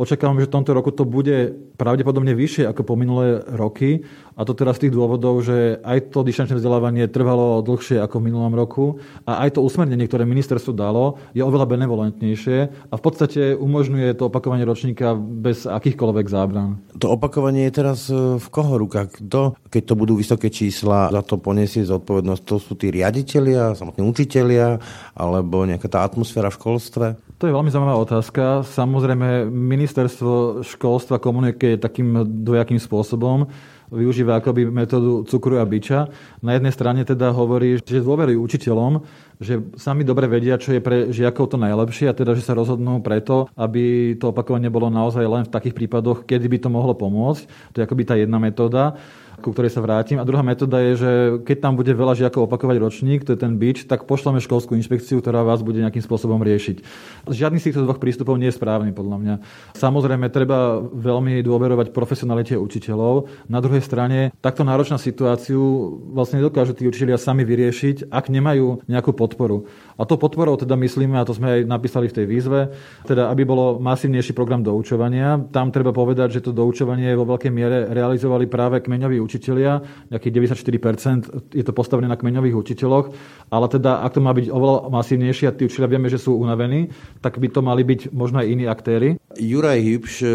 Očakávam, 0.00 0.40
že 0.40 0.48
v 0.48 0.54
tomto 0.56 0.72
roku 0.72 0.90
to 0.96 1.04
bude 1.04 1.52
pravdepodobne 1.76 2.32
vyššie 2.32 2.64
ako 2.72 2.88
po 2.88 2.94
minulé 2.96 3.44
roky. 3.52 4.00
A 4.40 4.48
to 4.48 4.56
teraz 4.56 4.80
z 4.80 4.88
tých 4.88 4.96
dôvodov, 4.96 5.44
že 5.44 5.76
aj 5.84 6.16
to 6.16 6.24
dištančné 6.24 6.56
vzdelávanie 6.56 7.04
trvalo 7.12 7.60
dlhšie 7.60 8.00
ako 8.00 8.24
v 8.24 8.32
minulom 8.32 8.56
roku 8.56 8.96
a 9.28 9.44
aj 9.44 9.60
to 9.60 9.60
usmernenie, 9.60 10.08
ktoré 10.08 10.24
ministerstvo 10.24 10.72
dalo, 10.72 11.20
je 11.36 11.44
oveľa 11.44 11.68
benevolentnejšie 11.68 12.88
a 12.88 12.94
v 12.96 13.02
podstate 13.04 13.52
umožňuje 13.52 14.16
to 14.16 14.32
opakovanie 14.32 14.64
ročníka 14.64 15.12
bez 15.12 15.68
akýchkoľvek 15.68 16.26
zábran. 16.32 16.80
To 16.96 17.12
opakovanie 17.12 17.68
je 17.68 17.76
teraz 17.76 18.08
e, 18.08 18.40
v 18.40 18.48
koho 18.48 18.80
rukách? 18.80 19.20
Kto, 19.20 19.60
keď 19.68 19.82
to 19.84 19.94
budú 20.00 20.16
vysoké 20.16 20.48
čísla, 20.48 21.12
za 21.12 21.20
to 21.20 21.36
poniesie 21.36 21.84
zodpovednosť? 21.84 22.42
To 22.48 22.56
sú 22.56 22.72
tí 22.80 22.88
riaditeľia, 22.88 23.76
samotní 23.76 24.08
učitelia 24.08 24.80
alebo 25.12 25.68
nejaká 25.68 25.92
tá 25.92 26.00
atmosféra 26.00 26.48
v 26.48 26.56
školstve? 26.56 27.06
To 27.36 27.44
je 27.44 27.52
veľmi 27.52 27.68
zaujímavá 27.68 28.00
otázka. 28.00 28.64
Samozrejme, 28.64 29.52
ministerstvo 29.52 30.64
školstva 30.64 31.20
komunikuje 31.20 31.76
takým 31.76 32.24
dvojakým 32.44 32.80
spôsobom. 32.80 33.48
Využíva 33.90 34.38
akoby 34.38 34.70
metódu 34.70 35.26
cukru 35.26 35.58
a 35.58 35.66
biča. 35.66 36.06
Na 36.40 36.54
jednej 36.54 36.70
strane 36.70 37.02
teda 37.02 37.34
hovorí, 37.34 37.82
že 37.82 37.98
dôverujú 37.98 38.38
učiteľom, 38.38 39.02
že 39.42 39.58
sami 39.74 40.06
dobre 40.06 40.30
vedia, 40.30 40.62
čo 40.62 40.70
je 40.70 40.80
pre 40.80 41.10
žiakov 41.10 41.50
to 41.50 41.56
najlepšie 41.58 42.06
a 42.06 42.14
teda, 42.14 42.38
že 42.38 42.46
sa 42.46 42.54
rozhodnú 42.54 43.02
preto, 43.02 43.50
aby 43.58 44.14
to 44.14 44.30
opakovanie 44.30 44.70
bolo 44.70 44.86
naozaj 44.94 45.26
len 45.26 45.42
v 45.42 45.50
takých 45.50 45.74
prípadoch, 45.74 46.22
kedy 46.22 46.46
by 46.46 46.58
to 46.62 46.68
mohlo 46.70 46.94
pomôcť. 46.94 47.74
To 47.74 47.76
je 47.82 47.86
akoby 47.86 48.02
tá 48.06 48.14
jedna 48.14 48.38
metóda 48.38 48.94
ku 49.40 49.50
ktorej 49.56 49.72
sa 49.72 49.80
vrátim. 49.80 50.20
A 50.20 50.28
druhá 50.28 50.44
metóda 50.44 50.78
je, 50.80 50.92
že 51.00 51.10
keď 51.42 51.56
tam 51.64 51.72
bude 51.74 51.90
veľa 51.90 52.14
žiakov 52.16 52.46
opakovať 52.46 52.76
ročník, 52.78 53.24
to 53.24 53.34
je 53.34 53.40
ten 53.40 53.56
bič, 53.56 53.88
tak 53.88 54.04
pošleme 54.04 54.38
školskú 54.38 54.76
inšpekciu, 54.76 55.24
ktorá 55.24 55.42
vás 55.42 55.64
bude 55.64 55.80
nejakým 55.80 56.04
spôsobom 56.04 56.40
riešiť. 56.44 56.84
Žiadny 57.26 57.58
z 57.58 57.66
týchto 57.72 57.84
dvoch 57.88 57.98
prístupov 57.98 58.36
nie 58.36 58.52
je 58.52 58.58
správny, 58.60 58.92
podľa 58.92 59.16
mňa. 59.18 59.34
Samozrejme, 59.74 60.28
treba 60.28 60.78
veľmi 60.80 61.40
dôverovať 61.40 61.90
profesionalite 61.96 62.54
učiteľov. 62.60 63.26
Na 63.48 63.58
druhej 63.64 63.80
strane, 63.80 64.30
takto 64.44 64.62
náročná 64.62 65.00
situáciu 65.00 65.60
vlastne 66.12 66.44
nedokážu 66.44 66.76
tí 66.76 66.84
učiteľia 66.84 67.16
sami 67.16 67.42
vyriešiť, 67.48 68.12
ak 68.12 68.28
nemajú 68.28 68.84
nejakú 68.86 69.16
podporu. 69.16 69.64
A 70.00 70.08
to 70.08 70.16
podporou 70.16 70.56
teda 70.56 70.76
myslíme, 70.80 71.16
a 71.20 71.24
to 71.28 71.36
sme 71.36 71.60
aj 71.60 71.60
napísali 71.68 72.08
v 72.08 72.16
tej 72.16 72.26
výzve, 72.28 72.60
teda 73.04 73.28
aby 73.28 73.44
bolo 73.44 73.76
masívnejší 73.80 74.32
program 74.32 74.64
doučovania. 74.64 75.40
Tam 75.52 75.68
treba 75.68 75.92
povedať, 75.92 76.40
že 76.40 76.44
to 76.44 76.56
doučovanie 76.56 77.12
vo 77.16 77.28
veľkej 77.28 77.52
miere 77.52 77.88
realizovali 77.92 78.48
práve 78.48 78.80
kmeňoví 78.80 79.20
učitelia, 79.30 79.86
nejakých 80.10 80.32
94% 80.58 81.54
je 81.54 81.62
to 81.62 81.70
postavené 81.70 82.10
na 82.10 82.18
kmeňových 82.18 82.56
učiteľoch, 82.58 83.06
ale 83.54 83.66
teda 83.70 84.02
ak 84.02 84.18
to 84.18 84.20
má 84.24 84.34
byť 84.34 84.46
oveľa 84.50 84.90
masívnejšie 84.90 85.46
a 85.46 85.54
tí 85.54 85.70
učiteľia 85.70 85.92
vieme, 85.94 86.08
že 86.10 86.18
sú 86.18 86.34
unavení, 86.34 86.90
tak 87.22 87.38
by 87.38 87.46
to 87.52 87.60
mali 87.62 87.86
byť 87.86 88.10
možno 88.10 88.42
aj 88.42 88.46
iní 88.48 88.64
aktéry. 88.66 89.22
Juraj 89.38 89.78
Hybš 89.78 90.14
e, 90.22 90.28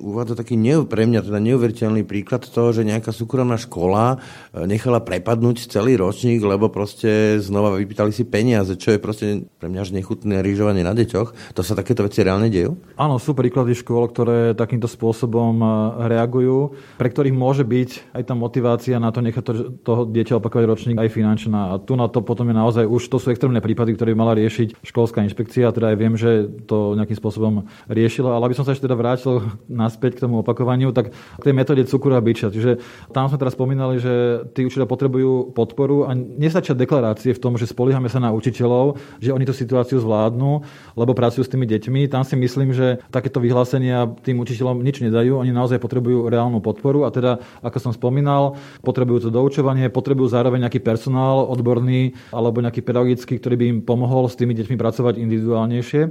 uvádza 0.00 0.38
taký 0.38 0.56
ne, 0.56 0.86
pre 0.88 1.04
mňa 1.04 1.28
teda 1.28 1.38
neuveriteľný 1.42 2.08
príklad 2.08 2.46
toho, 2.46 2.72
že 2.72 2.86
nejaká 2.86 3.12
súkromná 3.12 3.60
škola 3.60 4.16
e, 4.54 4.64
nechala 4.64 5.04
prepadnúť 5.04 5.68
celý 5.68 6.00
ročník, 6.00 6.40
lebo 6.40 6.72
proste 6.72 7.36
znova 7.42 7.76
vypýtali 7.76 8.14
si 8.14 8.24
peniaze 8.24 8.76
čo 8.84 8.94
je 8.94 8.98
proste 9.00 9.26
pre 9.58 9.72
mňa 9.72 9.80
až 9.80 9.90
nechutné 9.96 10.44
rýžovanie 10.44 10.84
na 10.84 10.92
deťoch. 10.92 11.56
To 11.56 11.62
sa 11.64 11.72
takéto 11.72 12.04
veci 12.04 12.20
reálne 12.20 12.52
dejú? 12.52 12.76
Áno, 13.00 13.16
sú 13.16 13.32
príklady 13.32 13.72
škôl, 13.72 14.12
ktoré 14.12 14.52
takýmto 14.52 14.86
spôsobom 14.86 15.56
e, 15.60 15.66
reagujú, 16.12 16.76
pre 17.00 17.08
ktorých 17.08 17.34
môže 17.34 17.64
byť 17.64 18.13
aj 18.14 18.22
tá 18.30 18.34
motivácia 18.38 19.02
na 19.02 19.10
to 19.10 19.18
nechať 19.18 19.42
to, 19.42 19.52
toho 19.82 20.06
dieťa 20.06 20.38
opakovať 20.38 20.64
ročník 20.70 20.96
aj 21.02 21.10
finančná. 21.10 21.74
A 21.74 21.82
tu 21.82 21.98
na 21.98 22.06
to 22.06 22.22
potom 22.22 22.46
je 22.46 22.54
naozaj 22.54 22.86
už, 22.86 23.10
to 23.10 23.18
sú 23.18 23.34
extrémne 23.34 23.58
prípady, 23.58 23.98
ktoré 23.98 24.14
by 24.14 24.18
mala 24.22 24.38
riešiť 24.38 24.86
školská 24.86 25.26
inšpekcia, 25.26 25.74
teda 25.74 25.90
aj 25.90 25.96
viem, 25.98 26.14
že 26.14 26.46
to 26.70 26.94
nejakým 26.94 27.18
spôsobom 27.18 27.66
riešila, 27.90 28.38
ale 28.38 28.46
aby 28.46 28.54
som 28.54 28.62
sa 28.62 28.70
ešte 28.70 28.86
teda 28.86 28.94
vrátil 28.94 29.42
naspäť 29.66 30.22
k 30.22 30.30
tomu 30.30 30.46
opakovaniu, 30.46 30.94
tak 30.94 31.10
k 31.10 31.42
tej 31.42 31.54
metóde 31.58 31.82
cukru 31.90 32.14
a 32.14 32.22
biča. 32.22 32.54
Čiže 32.54 32.78
tam 33.10 33.26
sme 33.26 33.40
teraz 33.40 33.58
spomínali, 33.58 33.98
že 33.98 34.46
tí 34.54 34.62
učiteľia 34.62 34.86
potrebujú 34.86 35.50
podporu 35.50 36.06
a 36.06 36.14
nestačia 36.14 36.78
deklarácie 36.78 37.34
v 37.34 37.42
tom, 37.42 37.58
že 37.58 37.66
spoliehame 37.66 38.06
sa 38.06 38.22
na 38.22 38.30
učiteľov, 38.30 39.02
že 39.18 39.34
oni 39.34 39.42
tú 39.42 39.50
situáciu 39.50 39.98
zvládnu, 39.98 40.62
lebo 40.94 41.12
pracujú 41.18 41.42
s 41.42 41.50
tými 41.50 41.66
deťmi. 41.66 42.06
Tam 42.06 42.22
si 42.22 42.38
myslím, 42.38 42.70
že 42.70 43.02
takéto 43.10 43.42
vyhlásenia 43.42 44.06
tým 44.22 44.38
učiteľom 44.38 44.84
nič 44.86 45.02
nedajú. 45.02 45.42
Oni 45.42 45.50
naozaj 45.50 45.82
potrebujú 45.82 46.30
reálnu 46.30 46.62
podporu 46.62 47.02
a 47.02 47.10
teda, 47.10 47.42
ako 47.64 47.78
som 47.80 47.92
spomínal, 48.04 48.60
potrebujú 48.84 49.24
to 49.24 49.30
doučovanie, 49.32 49.88
potrebujú 49.88 50.28
zároveň 50.28 50.68
nejaký 50.68 50.84
personál 50.84 51.48
odborný 51.48 52.12
alebo 52.36 52.60
nejaký 52.60 52.84
pedagogický, 52.84 53.40
ktorý 53.40 53.54
by 53.56 53.64
im 53.72 53.78
pomohol 53.80 54.28
s 54.28 54.36
tými 54.36 54.52
deťmi 54.52 54.76
pracovať 54.76 55.16
individuálnejšie. 55.16 56.02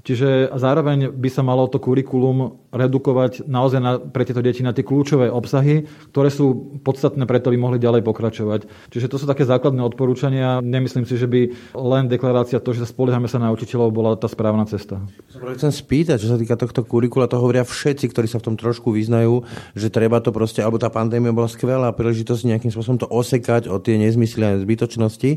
Čiže 0.00 0.56
zároveň 0.56 1.12
by 1.12 1.28
sa 1.28 1.44
malo 1.44 1.68
to 1.68 1.76
kurikulum 1.76 2.56
redukovať 2.72 3.44
naozaj 3.44 3.80
na, 3.82 3.98
pre 4.00 4.24
tieto 4.24 4.40
deti 4.40 4.64
na 4.64 4.72
tie 4.72 4.86
kľúčové 4.86 5.28
obsahy, 5.28 5.84
ktoré 6.14 6.30
sú 6.32 6.78
podstatné 6.80 7.26
preto, 7.26 7.50
aby 7.50 7.58
mohli 7.60 7.78
ďalej 7.82 8.06
pokračovať. 8.06 8.66
Čiže 8.94 9.10
to 9.10 9.16
sú 9.20 9.26
také 9.28 9.44
základné 9.44 9.82
odporúčania. 9.82 10.64
Nemyslím 10.64 11.04
si, 11.04 11.18
že 11.20 11.26
by 11.26 11.74
len 11.76 12.08
deklarácia 12.08 12.62
to, 12.62 12.72
že 12.72 12.88
spoliehame 12.88 13.26
sa 13.28 13.42
na 13.42 13.52
učiteľov, 13.52 13.92
bola 13.92 14.16
tá 14.16 14.30
správna 14.30 14.64
cesta. 14.64 15.02
Chcem 15.30 15.72
spýtať, 15.74 16.22
čo 16.22 16.32
sa 16.32 16.40
týka 16.40 16.56
tohto 16.56 16.86
kurikula, 16.86 17.28
to 17.28 17.38
hovoria 17.38 17.66
všetci, 17.66 18.08
ktorí 18.08 18.26
sa 18.30 18.40
v 18.40 18.52
tom 18.52 18.56
trošku 18.56 18.94
vyznajú, 18.94 19.44
že 19.76 19.92
treba 19.92 20.22
to 20.22 20.32
proste, 20.32 20.62
alebo 20.64 20.80
tá 20.80 20.88
pandémia 20.88 21.34
bola 21.34 21.50
skvelá 21.50 21.92
príležitosť 21.92 22.48
nejakým 22.56 22.72
spôsobom 22.72 22.98
to 23.02 23.10
osekať 23.10 23.68
o 23.68 23.76
tie 23.82 24.00
nezmysly 24.00 24.64
zbytočnosti. 24.64 25.30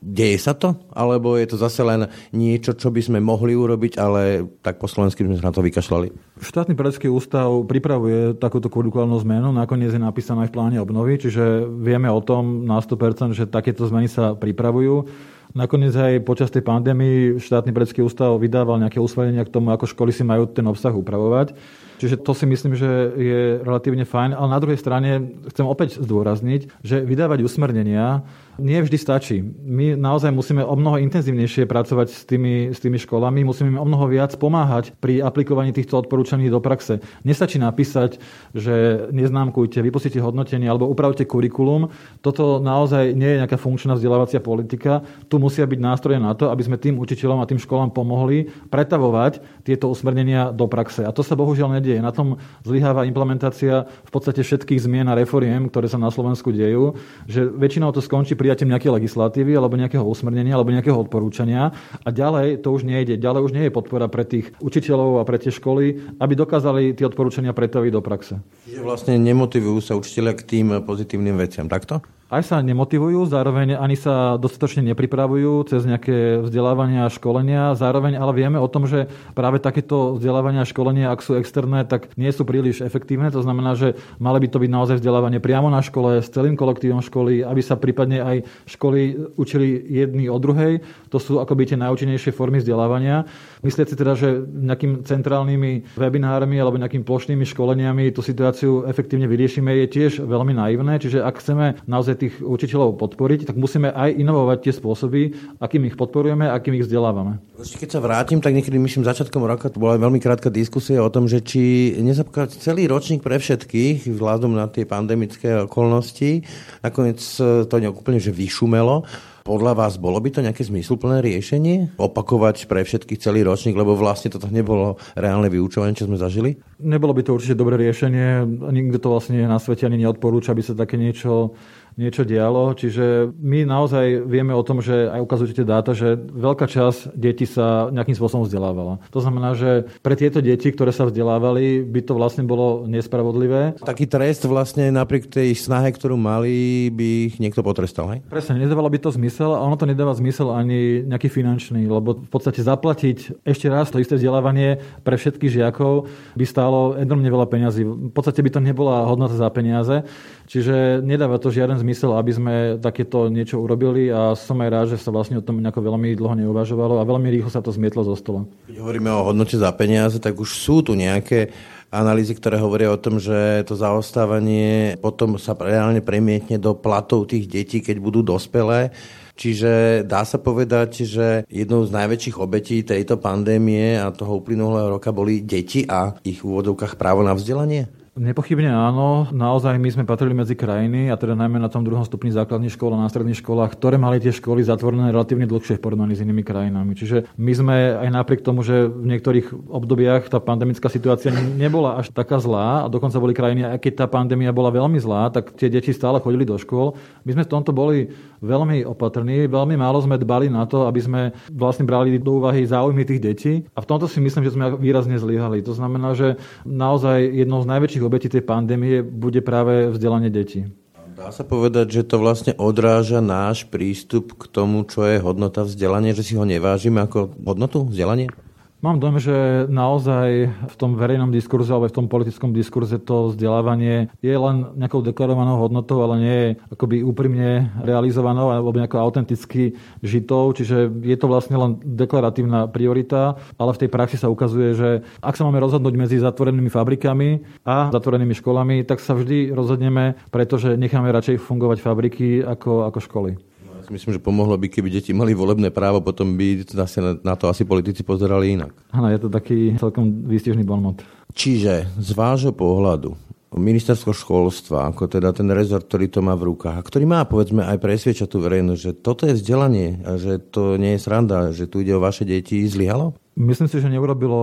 Deje 0.00 0.40
sa 0.40 0.56
to? 0.56 0.80
Alebo 0.96 1.36
je 1.36 1.44
to 1.44 1.60
zase 1.60 1.84
len 1.84 2.08
niečo, 2.32 2.72
čo 2.72 2.88
by 2.88 3.04
sme 3.04 3.18
mohli 3.20 3.52
urobiť, 3.52 4.00
ale 4.00 4.48
tak 4.64 4.80
po 4.80 4.88
slovensky 4.88 5.28
sme 5.28 5.36
sa 5.36 5.52
na 5.52 5.54
to 5.54 5.60
vykašľali? 5.60 6.40
Štátny 6.40 6.72
pedagogický 6.72 7.12
ústav 7.12 7.52
pripravuje 7.68 8.32
takúto 8.40 8.72
kurikulárnu 8.72 9.20
zmenu, 9.20 9.52
nakoniec 9.52 9.92
je 9.92 10.00
napísaná 10.00 10.48
aj 10.48 10.50
v 10.50 10.56
pláne 10.56 10.78
obnovy, 10.80 11.20
čiže 11.20 11.68
vieme 11.68 12.08
o 12.08 12.24
tom 12.24 12.64
na 12.64 12.80
100%, 12.80 13.36
že 13.36 13.44
takéto 13.44 13.84
zmeny 13.84 14.08
sa 14.08 14.32
pripravujú. 14.32 15.04
Nakoniec 15.50 15.90
aj 15.92 16.22
počas 16.22 16.48
tej 16.48 16.62
pandémii 16.62 17.42
štátny 17.42 17.74
pedagogický 17.74 18.00
ústav 18.06 18.32
vydával 18.38 18.78
nejaké 18.78 19.02
usmerenia 19.02 19.42
k 19.42 19.52
tomu, 19.52 19.74
ako 19.74 19.84
školy 19.84 20.14
si 20.14 20.22
majú 20.22 20.46
ten 20.46 20.62
obsah 20.64 20.94
upravovať. 20.94 21.52
Čiže 22.00 22.22
to 22.22 22.32
si 22.32 22.46
myslím, 22.46 22.78
že 22.78 22.88
je 23.18 23.40
relatívne 23.60 24.06
fajn. 24.06 24.32
Ale 24.32 24.48
na 24.48 24.62
druhej 24.62 24.78
strane 24.78 25.36
chcem 25.50 25.66
opäť 25.66 26.00
zdôrazniť, 26.00 26.80
že 26.80 27.02
vydávať 27.02 27.44
usmernenia 27.44 28.24
nie 28.60 28.78
vždy 28.84 28.98
stačí. 29.00 29.40
My 29.64 29.96
naozaj 29.96 30.30
musíme 30.30 30.60
o 30.60 30.76
mnoho 30.76 31.00
intenzívnejšie 31.00 31.64
pracovať 31.64 32.08
s 32.12 32.22
tými, 32.28 32.70
s 32.70 32.78
tými 32.78 33.00
školami, 33.00 33.42
musíme 33.42 33.72
im 33.72 33.80
o 33.80 33.88
mnoho 33.88 34.06
viac 34.12 34.36
pomáhať 34.36 34.92
pri 35.00 35.24
aplikovaní 35.24 35.72
týchto 35.72 35.96
odporúčaní 35.96 36.52
do 36.52 36.60
praxe. 36.60 37.00
Nestačí 37.24 37.56
napísať, 37.56 38.20
že 38.52 39.08
neznámkujte, 39.10 39.80
vypustite 39.80 40.20
hodnotenie 40.20 40.68
alebo 40.68 40.86
upravte 40.86 41.24
kurikulum. 41.24 41.88
Toto 42.20 42.60
naozaj 42.60 43.16
nie 43.16 43.34
je 43.34 43.40
nejaká 43.40 43.56
funkčná 43.56 43.96
vzdelávacia 43.96 44.44
politika. 44.44 45.00
Tu 45.32 45.40
musia 45.40 45.64
byť 45.64 45.80
nástroje 45.80 46.20
na 46.20 46.36
to, 46.36 46.52
aby 46.52 46.62
sme 46.62 46.76
tým 46.76 47.00
učiteľom 47.00 47.40
a 47.40 47.48
tým 47.48 47.58
školám 47.58 47.96
pomohli 47.96 48.52
pretavovať 48.68 49.64
tieto 49.64 49.88
usmernenia 49.88 50.52
do 50.52 50.68
praxe. 50.68 51.08
A 51.08 51.10
to 51.16 51.24
sa 51.24 51.32
bohužiaľ 51.32 51.80
nedieje. 51.80 52.04
Na 52.04 52.12
tom 52.12 52.36
zlyháva 52.62 53.08
implementácia 53.08 53.88
v 53.88 54.10
podstate 54.12 54.44
všetkých 54.44 54.84
zmien 54.84 55.08
a 55.08 55.16
reforiem, 55.16 55.72
ktoré 55.72 55.88
sa 55.88 55.96
na 55.96 56.12
Slovensku 56.12 56.52
dejú, 56.52 56.98
že 57.24 57.46
väčšinou 57.46 57.94
to 57.94 58.02
skončí 58.04 58.34
pri 58.34 58.49
prijatím 58.50 58.74
nejakej 58.74 58.94
legislatívy 58.98 59.54
alebo 59.54 59.78
nejakého 59.78 60.02
usmernenia 60.02 60.58
alebo 60.58 60.74
nejakého 60.74 60.98
odporúčania 60.98 61.70
a 62.02 62.08
ďalej 62.10 62.66
to 62.66 62.74
už 62.74 62.82
nejde. 62.82 63.14
Ďalej 63.14 63.46
už 63.46 63.52
nie 63.54 63.70
je 63.70 63.76
podpora 63.78 64.10
pre 64.10 64.26
tých 64.26 64.50
učiteľov 64.58 65.22
a 65.22 65.24
pre 65.24 65.38
tie 65.38 65.54
školy, 65.54 66.18
aby 66.18 66.32
dokázali 66.34 66.98
tie 66.98 67.06
odporúčania 67.06 67.54
pretaviť 67.54 67.94
do 67.94 68.02
praxe. 68.02 68.42
Čiže 68.66 68.82
vlastne 68.82 69.14
nemotivujú 69.22 69.78
sa 69.78 69.94
učiteľia 69.94 70.34
k 70.34 70.42
tým 70.42 70.66
pozitívnym 70.82 71.38
veciam, 71.38 71.70
takto? 71.70 72.02
Aj 72.30 72.42
sa 72.46 72.62
nemotivujú, 72.62 73.26
zároveň 73.26 73.74
ani 73.74 73.98
sa 73.98 74.38
dostatočne 74.38 74.86
nepripravujú 74.94 75.66
cez 75.66 75.82
nejaké 75.82 76.38
vzdelávania 76.46 77.10
a 77.10 77.12
školenia. 77.12 77.74
Zároveň 77.74 78.14
ale 78.14 78.30
vieme 78.38 78.62
o 78.62 78.70
tom, 78.70 78.86
že 78.86 79.10
práve 79.34 79.58
takéto 79.58 80.14
vzdelávania 80.14 80.62
a 80.62 80.70
školenia, 80.70 81.10
ak 81.10 81.26
sú 81.26 81.34
externé, 81.34 81.82
tak 81.82 82.14
nie 82.14 82.30
sú 82.30 82.46
príliš 82.46 82.86
efektívne. 82.86 83.34
To 83.34 83.42
znamená, 83.42 83.74
že 83.74 83.98
mali 84.22 84.46
by 84.46 84.48
to 84.48 84.62
byť 84.62 84.70
naozaj 84.70 84.96
vzdelávanie 85.02 85.42
priamo 85.42 85.74
na 85.74 85.82
škole 85.82 86.22
s 86.22 86.30
celým 86.30 86.54
kolektívom 86.54 87.02
školy, 87.02 87.42
aby 87.42 87.58
sa 87.66 87.74
prípadne 87.74 88.22
aj 88.22 88.36
školy 88.70 89.34
učili 89.34 89.82
jedny 89.90 90.30
o 90.30 90.38
druhej. 90.38 90.86
To 91.10 91.18
sú 91.18 91.42
akoby 91.42 91.74
tie 91.74 91.78
najúčinnejšie 91.82 92.30
formy 92.30 92.62
vzdelávania. 92.62 93.26
Myslieť 93.66 93.90
si 93.90 93.96
teda, 93.98 94.14
že 94.14 94.38
nejakým 94.46 95.02
centrálnymi 95.02 95.98
webinármi 95.98 96.62
alebo 96.62 96.78
nejakými 96.78 97.02
plošnými 97.02 97.42
školeniami 97.42 98.14
tú 98.14 98.22
situáciu 98.22 98.86
efektívne 98.86 99.26
vyriešime, 99.26 99.74
je 99.82 99.86
tiež 99.98 100.22
veľmi 100.22 100.54
naivné. 100.54 101.02
Čiže 101.02 101.26
ak 101.26 101.42
chceme 101.42 101.82
naozaj 101.90 102.19
tých 102.20 102.44
učiteľov 102.44 103.00
podporiť, 103.00 103.48
tak 103.48 103.56
musíme 103.56 103.88
aj 103.88 104.12
inovovať 104.12 104.58
tie 104.68 104.72
spôsoby, 104.76 105.20
akým 105.56 105.88
ich 105.88 105.96
podporujeme, 105.96 106.44
akým 106.44 106.76
ich 106.76 106.84
vzdelávame. 106.84 107.40
Ešte 107.56 107.80
keď 107.80 107.88
sa 107.96 108.04
vrátim, 108.04 108.44
tak 108.44 108.52
niekedy 108.52 108.76
myslím 108.76 109.08
začiatkom 109.08 109.40
roka 109.48 109.72
to 109.72 109.80
bola 109.80 109.96
veľmi 109.96 110.20
krátka 110.20 110.52
diskusia 110.52 111.00
o 111.00 111.08
tom, 111.08 111.24
že 111.24 111.40
či 111.40 111.96
nezapokať 111.96 112.60
celý 112.60 112.84
ročník 112.84 113.24
pre 113.24 113.40
všetkých 113.40 114.04
vzhľadom 114.04 114.52
na 114.52 114.68
tie 114.68 114.84
pandemické 114.84 115.64
okolnosti. 115.64 116.44
Nakoniec 116.84 117.20
to 117.40 117.74
úplne 117.90 118.20
že 118.20 118.30
vyšumelo. 118.34 119.08
Podľa 119.40 119.72
vás 119.72 119.96
bolo 119.96 120.20
by 120.20 120.30
to 120.36 120.44
nejaké 120.44 120.62
zmysluplné 120.68 121.24
riešenie? 121.24 121.96
Opakovať 121.96 122.68
pre 122.68 122.84
všetkých 122.84 123.18
celý 123.24 123.40
ročník, 123.40 123.72
lebo 123.72 123.96
vlastne 123.96 124.28
toto 124.28 124.46
nebolo 124.52 125.00
reálne 125.16 125.48
vyučovanie, 125.48 125.96
čo 125.96 126.04
sme 126.04 126.20
zažili? 126.20 126.60
Nebolo 126.76 127.16
by 127.16 127.24
to 127.24 127.34
určite 127.40 127.56
dobré 127.56 127.80
riešenie. 127.80 128.44
Nikto 128.68 129.00
to 129.00 129.08
vlastne 129.08 129.40
na 129.48 129.56
svete 129.56 129.88
ani 129.88 130.04
neodporúča, 130.04 130.52
aby 130.52 130.60
sa 130.60 130.76
také 130.76 131.00
niečo 131.00 131.56
niečo 131.98 132.22
dialo. 132.26 132.74
Čiže 132.76 133.32
my 133.34 133.64
naozaj 133.64 134.26
vieme 134.26 134.54
o 134.54 134.62
tom, 134.62 134.84
že 134.84 135.10
aj 135.10 135.20
ukazujú 135.24 135.52
tie 135.56 135.66
dáta, 135.66 135.96
že 135.96 136.14
veľká 136.18 136.68
časť 136.70 137.16
detí 137.16 137.48
sa 137.48 137.90
nejakým 137.90 138.14
spôsobom 138.14 138.46
vzdelávala. 138.46 139.02
To 139.10 139.18
znamená, 139.18 139.56
že 139.58 139.88
pre 140.04 140.14
tieto 140.14 140.38
deti, 140.44 140.70
ktoré 140.70 140.94
sa 140.94 141.08
vzdelávali, 141.08 141.82
by 141.82 142.00
to 142.06 142.12
vlastne 142.14 142.46
bolo 142.46 142.86
nespravodlivé. 142.86 143.80
Taký 143.82 144.06
trest 144.06 144.46
vlastne 144.46 144.92
napriek 144.94 145.26
tej 145.26 145.56
snahe, 145.56 145.90
ktorú 145.90 146.14
mali, 146.14 146.92
by 146.92 147.32
ich 147.32 147.36
niekto 147.42 147.64
potrestal, 147.64 148.12
hej? 148.14 148.20
Presne, 148.28 148.60
nedávalo 148.60 148.92
by 148.92 148.98
to 149.02 149.10
zmysel 149.10 149.56
a 149.56 149.64
ono 149.64 149.74
to 149.74 149.88
nedáva 149.88 150.12
zmysel 150.14 150.52
ani 150.52 151.02
nejaký 151.08 151.32
finančný, 151.32 151.88
lebo 151.88 152.20
v 152.20 152.30
podstate 152.30 152.60
zaplatiť 152.60 153.42
ešte 153.42 153.66
raz 153.66 153.88
to 153.88 153.98
isté 153.98 154.20
vzdelávanie 154.20 154.78
pre 155.02 155.16
všetkých 155.16 155.60
žiakov 155.60 156.06
by 156.36 156.44
stálo 156.44 156.94
enormne 157.00 157.26
veľa 157.26 157.48
peňazí. 157.48 157.82
V 157.82 158.12
podstate 158.12 158.44
by 158.44 158.50
to 158.52 158.60
nebola 158.60 159.08
hodnota 159.08 159.34
za 159.34 159.48
peniaze, 159.48 160.04
čiže 160.46 161.00
nedáva 161.00 161.40
to 161.40 161.48
žiaden 161.48 161.79
zmysel 161.80 162.12
aby 162.12 162.32
sme 162.36 162.54
takéto 162.76 163.32
niečo 163.32 163.56
urobili 163.58 164.12
a 164.12 164.36
som 164.36 164.60
aj 164.60 164.70
rád, 164.70 164.86
že 164.92 165.00
sa 165.00 165.08
vlastne 165.08 165.40
o 165.40 165.44
tom 165.44 165.58
nejako 165.58 165.80
veľmi 165.80 166.12
dlho 166.12 166.36
neuvažovalo 166.46 167.00
a 167.00 167.08
veľmi 167.08 167.32
rýchlo 167.32 167.48
sa 167.48 167.64
to 167.64 167.72
zmietlo 167.72 168.04
zo 168.04 168.14
stola. 168.14 168.44
Keď 168.68 168.76
hovoríme 168.76 169.08
o 169.08 169.32
hodnote 169.32 169.56
za 169.56 169.72
peniaze, 169.72 170.20
tak 170.20 170.36
už 170.36 170.50
sú 170.52 170.84
tu 170.84 170.92
nejaké 170.92 171.48
analýzy, 171.90 172.38
ktoré 172.38 172.60
hovoria 172.62 172.94
o 172.94 173.02
tom, 173.02 173.18
že 173.18 173.66
to 173.66 173.74
zaostávanie 173.74 174.94
potom 175.02 175.34
sa 175.40 175.58
reálne 175.58 175.98
premietne 175.98 176.56
do 176.56 176.76
platov 176.76 177.26
tých 177.26 177.50
detí, 177.50 177.82
keď 177.82 177.96
budú 177.98 178.22
dospelé. 178.22 178.94
Čiže 179.40 180.04
dá 180.04 180.20
sa 180.28 180.36
povedať, 180.36 181.08
že 181.08 181.48
jednou 181.48 181.88
z 181.88 181.90
najväčších 181.96 182.36
obetí 182.36 182.84
tejto 182.84 183.16
pandémie 183.16 183.96
a 183.96 184.12
toho 184.12 184.36
uplynulého 184.36 185.00
roka 185.00 185.16
boli 185.16 185.40
deti 185.40 185.88
a 185.88 186.12
ich 186.20 186.44
úvodovkách 186.44 187.00
právo 187.00 187.24
na 187.24 187.32
vzdelanie? 187.32 187.88
Nepochybne 188.18 188.66
áno. 188.66 189.30
Naozaj 189.30 189.78
my 189.78 189.86
sme 189.86 190.02
patrili 190.02 190.34
medzi 190.34 190.58
krajiny, 190.58 191.14
a 191.14 191.16
teda 191.16 191.38
najmä 191.38 191.62
na 191.62 191.70
tom 191.70 191.86
druhom 191.86 192.02
stupni 192.02 192.34
základných 192.34 192.74
škôl 192.74 192.90
a 192.98 193.06
na 193.06 193.06
stredných 193.06 193.38
školách, 193.38 193.78
ktoré 193.78 194.02
mali 194.02 194.18
tie 194.18 194.34
školy 194.34 194.66
zatvorené 194.66 195.14
relatívne 195.14 195.46
dlhšie 195.46 195.78
v 195.78 195.84
porovnaní 195.86 196.18
s 196.18 196.24
inými 196.26 196.42
krajinami. 196.42 196.98
Čiže 196.98 197.30
my 197.38 197.52
sme 197.54 197.76
aj 198.02 198.10
napriek 198.10 198.42
tomu, 198.42 198.66
že 198.66 198.90
v 198.90 199.14
niektorých 199.14 199.54
obdobiach 199.54 200.26
tá 200.26 200.42
pandemická 200.42 200.90
situácia 200.90 201.30
nebola 201.54 202.02
až 202.02 202.10
taká 202.10 202.42
zlá, 202.42 202.82
a 202.82 202.90
dokonca 202.90 203.22
boli 203.22 203.30
krajiny, 203.30 203.62
aj 203.62 203.78
keď 203.78 203.92
tá 204.02 204.06
pandémia 204.10 204.50
bola 204.50 204.74
veľmi 204.74 204.98
zlá, 204.98 205.30
tak 205.30 205.54
tie 205.54 205.70
deti 205.70 205.94
stále 205.94 206.18
chodili 206.18 206.42
do 206.42 206.58
škôl. 206.58 206.98
My 207.22 207.38
sme 207.38 207.46
v 207.46 207.52
tomto 207.54 207.70
boli 207.70 208.10
veľmi 208.42 208.90
opatrní, 208.90 209.46
veľmi 209.46 209.78
málo 209.78 210.02
sme 210.02 210.18
dbali 210.18 210.50
na 210.50 210.66
to, 210.66 210.90
aby 210.90 210.98
sme 210.98 211.20
vlastne 211.52 211.86
brali 211.86 212.18
do 212.18 212.42
úvahy 212.42 212.66
záujmy 212.66 213.06
tých 213.06 213.20
detí. 213.22 213.52
A 213.76 213.84
v 213.84 213.86
tomto 213.86 214.10
si 214.10 214.18
myslím, 214.18 214.42
že 214.48 214.58
sme 214.58 214.74
výrazne 214.80 215.14
zlyhali. 215.14 215.62
To 215.62 215.76
znamená, 215.76 216.16
že 216.18 216.40
naozaj 216.64 217.20
jednou 217.20 217.62
z 217.62 217.70
najväčších 217.70 217.99
najväčších 218.00 218.08
obetí 218.08 218.28
tej 218.32 218.44
pandémie 218.48 219.04
bude 219.04 219.44
práve 219.44 219.92
vzdelanie 219.92 220.32
detí. 220.32 220.64
Dá 221.12 221.28
sa 221.28 221.44
povedať, 221.44 222.00
že 222.00 222.08
to 222.08 222.16
vlastne 222.16 222.56
odráža 222.56 223.20
náš 223.20 223.68
prístup 223.68 224.32
k 224.40 224.48
tomu, 224.48 224.88
čo 224.88 225.04
je 225.04 225.20
hodnota 225.20 225.68
vzdelania, 225.68 226.16
že 226.16 226.24
si 226.24 226.32
ho 226.32 226.48
nevážime 226.48 227.04
ako 227.04 227.36
hodnotu 227.44 227.84
vzdelanie? 227.84 228.32
Mám 228.80 228.96
dojem, 228.96 229.20
že 229.20 229.36
naozaj 229.68 230.48
v 230.48 230.74
tom 230.80 230.96
verejnom 230.96 231.28
diskurze 231.28 231.68
alebo 231.68 231.92
v 231.92 231.98
tom 232.00 232.08
politickom 232.08 232.56
diskurze 232.56 232.96
to 232.96 233.28
vzdelávanie 233.28 234.08
je 234.24 234.32
len 234.32 234.72
nejakou 234.72 235.04
deklarovanou 235.04 235.60
hodnotou, 235.60 236.00
ale 236.00 236.14
nie 236.16 236.36
je 236.40 236.48
akoby 236.72 237.04
úprimne 237.04 237.68
realizovanou 237.84 238.48
alebo 238.48 238.72
nejako 238.72 239.04
autenticky 239.04 239.76
žitou. 240.00 240.56
Čiže 240.56 240.96
je 241.04 241.16
to 241.20 241.28
vlastne 241.28 241.60
len 241.60 241.76
deklaratívna 241.84 242.72
priorita, 242.72 243.36
ale 243.60 243.76
v 243.76 243.84
tej 243.84 243.90
praxi 243.92 244.16
sa 244.16 244.32
ukazuje, 244.32 244.72
že 244.72 244.88
ak 245.20 245.36
sa 245.36 245.44
máme 245.44 245.60
rozhodnúť 245.60 245.94
medzi 246.00 246.16
zatvorenými 246.16 246.72
fabrikami 246.72 247.44
a 247.68 247.92
zatvorenými 247.92 248.32
školami, 248.32 248.88
tak 248.88 249.04
sa 249.04 249.12
vždy 249.12 249.52
rozhodneme, 249.52 250.16
pretože 250.32 250.80
necháme 250.80 251.12
radšej 251.12 251.36
fungovať 251.44 251.84
fabriky 251.84 252.40
ako, 252.40 252.88
ako 252.88 253.00
školy 253.04 253.49
myslím, 253.90 254.16
že 254.16 254.22
pomohlo 254.22 254.54
by, 254.56 254.70
keby 254.70 254.88
deti 254.88 255.10
mali 255.10 255.34
volebné 255.34 255.74
právo, 255.74 256.00
potom 256.00 256.38
by 256.38 256.64
zase 256.64 257.22
na 257.26 257.34
to 257.34 257.50
asi 257.50 257.66
politici 257.66 258.06
pozerali 258.06 258.54
inak. 258.56 258.72
Áno, 258.94 259.10
je 259.10 259.18
to 259.20 259.28
taký 259.28 259.74
celkom 259.76 260.24
výstižný 260.24 260.62
bonmot. 260.62 261.02
Čiže 261.34 261.90
z 261.98 262.10
vášho 262.14 262.50
pohľadu, 262.54 263.14
ministerstvo 263.50 264.14
školstva, 264.14 264.94
ako 264.94 265.10
teda 265.10 265.34
ten 265.34 265.50
rezort, 265.50 265.90
ktorý 265.90 266.06
to 266.06 266.22
má 266.22 266.38
v 266.38 266.54
rukách 266.54 266.76
a 266.78 266.86
ktorý 266.86 267.04
má, 267.06 267.26
povedzme, 267.26 267.66
aj 267.66 267.82
presviečať 267.82 268.30
tú 268.30 268.38
verejnosť, 268.38 268.80
že 268.80 268.92
toto 268.94 269.26
je 269.26 269.34
vzdelanie 269.34 270.06
a 270.06 270.14
že 270.14 270.38
to 270.38 270.78
nie 270.78 270.94
je 270.94 271.02
sranda, 271.02 271.50
že 271.50 271.66
tu 271.66 271.82
ide 271.82 271.98
o 271.98 272.02
vaše 272.02 272.22
deti, 272.22 272.62
zlyhalo? 272.70 273.18
Myslím 273.40 273.72
si, 273.72 273.80
že 273.80 273.88
neurobilo 273.88 274.40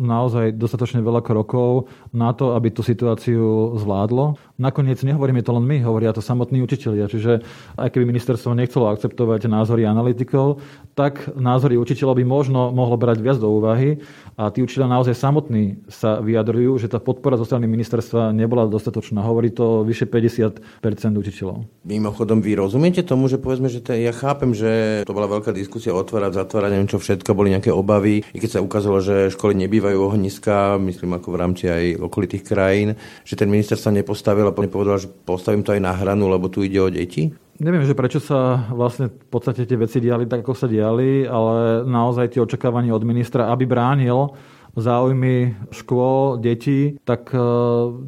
naozaj 0.00 0.56
dostatočne 0.56 1.04
veľa 1.04 1.20
krokov 1.20 1.92
na 2.16 2.32
to, 2.32 2.56
aby 2.56 2.72
tú 2.72 2.80
situáciu 2.80 3.76
zvládlo. 3.76 4.40
Nakoniec 4.56 4.96
nehovoríme 5.04 5.44
to 5.44 5.52
len 5.52 5.68
my, 5.68 5.84
hovoria 5.84 6.16
to 6.16 6.24
samotní 6.24 6.64
učitelia. 6.64 7.04
Čiže 7.04 7.44
aj 7.76 7.92
keby 7.92 8.08
ministerstvo 8.08 8.56
nechcelo 8.56 8.88
akceptovať 8.96 9.44
názory 9.44 9.84
analytikov, 9.84 10.64
tak 10.96 11.28
názory 11.36 11.76
učiteľov 11.76 12.16
by 12.16 12.24
možno 12.24 12.72
mohlo 12.72 12.96
brať 12.96 13.20
viac 13.20 13.36
do 13.36 13.52
úvahy 13.52 14.00
a 14.40 14.48
tí 14.48 14.64
učiteľia 14.64 14.88
naozaj 14.88 15.20
samotní 15.20 15.84
sa 15.92 16.24
vyjadrujú, 16.24 16.80
že 16.80 16.88
tá 16.88 16.96
podpora 16.96 17.36
zo 17.36 17.44
strany 17.44 17.68
ministerstva 17.68 18.32
nebola 18.32 18.64
dostatočná. 18.64 19.20
Hovorí 19.20 19.52
to 19.52 19.84
vyše 19.84 20.08
50 20.08 20.80
učiteľov. 21.12 21.68
Mimochodom, 21.84 22.40
vy 22.40 22.56
rozumiete 22.56 23.04
tomu, 23.04 23.28
že 23.28 23.36
povedzme, 23.36 23.68
že 23.68 23.84
to, 23.84 23.92
ja 23.92 24.16
chápem, 24.16 24.56
že 24.56 25.04
to 25.04 25.12
bola 25.12 25.28
veľká 25.28 25.52
diskusia 25.52 25.92
otvárať, 25.92 26.40
zatvárať, 26.40 26.70
neviem 26.72 26.88
čo 26.88 26.96
všetko, 26.96 27.36
boli 27.36 27.52
nejaké 27.52 27.68
obavy, 27.68 28.24
i 28.34 28.38
keď 28.38 28.50
sa 28.58 28.64
ukázalo, 28.64 29.02
že 29.02 29.34
školy 29.34 29.58
nebývajú 29.66 29.98
ohniska, 29.98 30.78
myslím 30.82 31.18
ako 31.18 31.28
v 31.34 31.40
rámci 31.40 31.64
aj 31.66 31.98
okolitých 31.98 32.46
krajín, 32.46 32.94
že 33.26 33.34
ten 33.34 33.50
minister 33.50 33.78
sa 33.78 33.90
nepostavil 33.90 34.46
a 34.46 34.54
povedal, 34.54 35.02
že 35.02 35.10
postavím 35.10 35.66
to 35.66 35.74
aj 35.74 35.82
na 35.82 35.92
hranu, 35.94 36.30
lebo 36.30 36.46
tu 36.46 36.62
ide 36.62 36.78
o 36.78 36.90
deti? 36.90 37.34
Neviem, 37.60 37.84
že 37.84 37.92
prečo 37.92 38.24
sa 38.24 38.72
vlastne 38.72 39.12
v 39.12 39.28
podstate 39.28 39.68
tie 39.68 39.76
veci 39.76 40.00
diali 40.00 40.24
tak, 40.24 40.40
ako 40.40 40.56
sa 40.56 40.64
diali, 40.64 41.28
ale 41.28 41.84
naozaj 41.84 42.32
tie 42.32 42.40
očakávania 42.40 42.96
od 42.96 43.04
ministra, 43.04 43.52
aby 43.52 43.68
bránil 43.68 44.32
záujmy 44.76 45.56
škôl, 45.74 46.38
detí, 46.38 46.98
tak 47.02 47.30
e, 47.34 47.38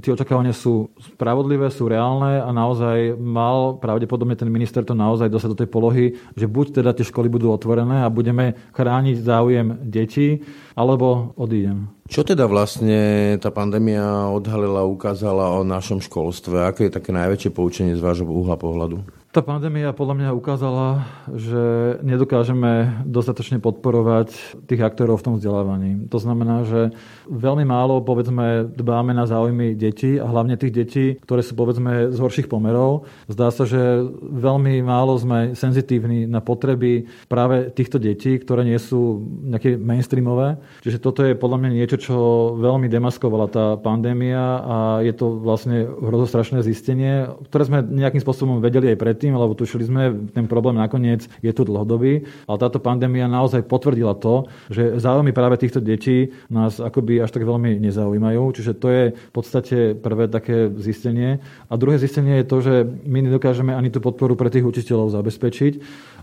tie 0.02 0.14
očakávania 0.14 0.54
sú 0.54 0.90
spravodlivé, 0.98 1.70
sú 1.70 1.90
reálne 1.90 2.42
a 2.42 2.50
naozaj 2.50 3.18
mal 3.18 3.78
pravdepodobne 3.78 4.38
ten 4.38 4.50
minister 4.50 4.86
to 4.86 4.94
naozaj 4.94 5.30
dostať 5.30 5.50
do 5.52 5.60
tej 5.64 5.68
polohy, 5.70 6.04
že 6.38 6.46
buď 6.46 6.82
teda 6.82 6.90
tie 6.94 7.06
školy 7.06 7.30
budú 7.30 7.50
otvorené 7.50 8.06
a 8.06 8.12
budeme 8.12 8.54
chrániť 8.74 9.16
záujem 9.22 9.66
detí, 9.82 10.42
alebo 10.72 11.36
odídem. 11.36 11.92
Čo 12.08 12.26
teda 12.26 12.44
vlastne 12.44 13.34
tá 13.40 13.48
pandémia 13.48 14.28
odhalila, 14.28 14.84
ukázala 14.84 15.56
o 15.56 15.64
našom 15.64 16.02
školstve? 16.04 16.66
Aké 16.66 16.88
je 16.88 16.96
také 16.96 17.14
najväčšie 17.14 17.50
poučenie 17.54 17.96
z 17.96 18.04
vášho 18.04 18.28
uhla 18.28 18.60
pohľadu? 18.60 19.21
Tá 19.32 19.40
pandémia 19.40 19.96
podľa 19.96 20.12
mňa 20.20 20.36
ukázala, 20.36 21.08
že 21.32 21.96
nedokážeme 22.04 23.00
dostatočne 23.08 23.64
podporovať 23.64 24.28
tých 24.68 24.84
aktérov 24.84 25.16
v 25.16 25.24
tom 25.24 25.34
vzdelávaní. 25.40 26.04
To 26.12 26.20
znamená, 26.20 26.68
že 26.68 26.92
veľmi 27.32 27.64
málo, 27.64 28.04
povedzme, 28.04 28.68
dbáme 28.76 29.16
na 29.16 29.24
záujmy 29.24 29.72
detí 29.72 30.20
a 30.20 30.28
hlavne 30.28 30.60
tých 30.60 30.76
detí, 30.76 31.06
ktoré 31.16 31.40
sú, 31.40 31.56
povedzme, 31.56 32.12
z 32.12 32.18
horších 32.20 32.44
pomerov. 32.44 33.08
Zdá 33.24 33.48
sa, 33.48 33.64
že 33.64 34.04
veľmi 34.20 34.84
málo 34.84 35.16
sme 35.16 35.56
senzitívni 35.56 36.28
na 36.28 36.44
potreby 36.44 37.08
práve 37.32 37.72
týchto 37.72 37.96
detí, 37.96 38.36
ktoré 38.36 38.68
nie 38.68 38.76
sú 38.76 39.16
nejaké 39.48 39.80
mainstreamové. 39.80 40.60
Čiže 40.84 41.00
toto 41.00 41.24
je 41.24 41.32
podľa 41.40 41.56
mňa 41.56 41.70
niečo, 41.72 41.96
čo 41.96 42.16
veľmi 42.60 42.84
demaskovala 42.84 43.48
tá 43.48 43.80
pandémia 43.80 44.60
a 44.60 44.76
je 45.00 45.16
to 45.16 45.40
vlastne 45.40 45.88
hrozostrašné 45.88 46.60
zistenie, 46.60 47.32
ktoré 47.48 47.64
sme 47.64 47.78
nejakým 47.80 48.20
spôsobom 48.20 48.60
vedeli 48.60 48.92
aj 48.92 49.00
predtým 49.00 49.21
predtým, 49.22 49.38
lebo 49.38 49.54
tušili 49.54 49.84
sme, 49.86 50.02
ten 50.34 50.50
problém 50.50 50.74
nakoniec 50.74 51.30
je 51.46 51.52
tu 51.54 51.62
dlhodobý, 51.62 52.26
ale 52.50 52.58
táto 52.58 52.82
pandémia 52.82 53.30
naozaj 53.30 53.62
potvrdila 53.70 54.18
to, 54.18 54.50
že 54.66 54.98
záujmy 54.98 55.30
práve 55.30 55.62
týchto 55.62 55.78
detí 55.78 56.34
nás 56.50 56.82
akoby 56.82 57.22
až 57.22 57.30
tak 57.30 57.46
veľmi 57.46 57.78
nezaujímajú. 57.78 58.42
Čiže 58.50 58.72
to 58.74 58.86
je 58.90 59.04
v 59.14 59.30
podstate 59.30 59.94
prvé 59.94 60.26
také 60.26 60.74
zistenie. 60.74 61.38
A 61.70 61.78
druhé 61.78 62.02
zistenie 62.02 62.42
je 62.42 62.50
to, 62.50 62.58
že 62.66 62.74
my 63.06 63.22
nedokážeme 63.22 63.70
ani 63.70 63.94
tú 63.94 64.02
podporu 64.02 64.34
pre 64.34 64.50
tých 64.50 64.66
učiteľov 64.66 65.14
zabezpečiť 65.14 65.72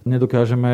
nedokážeme 0.09 0.71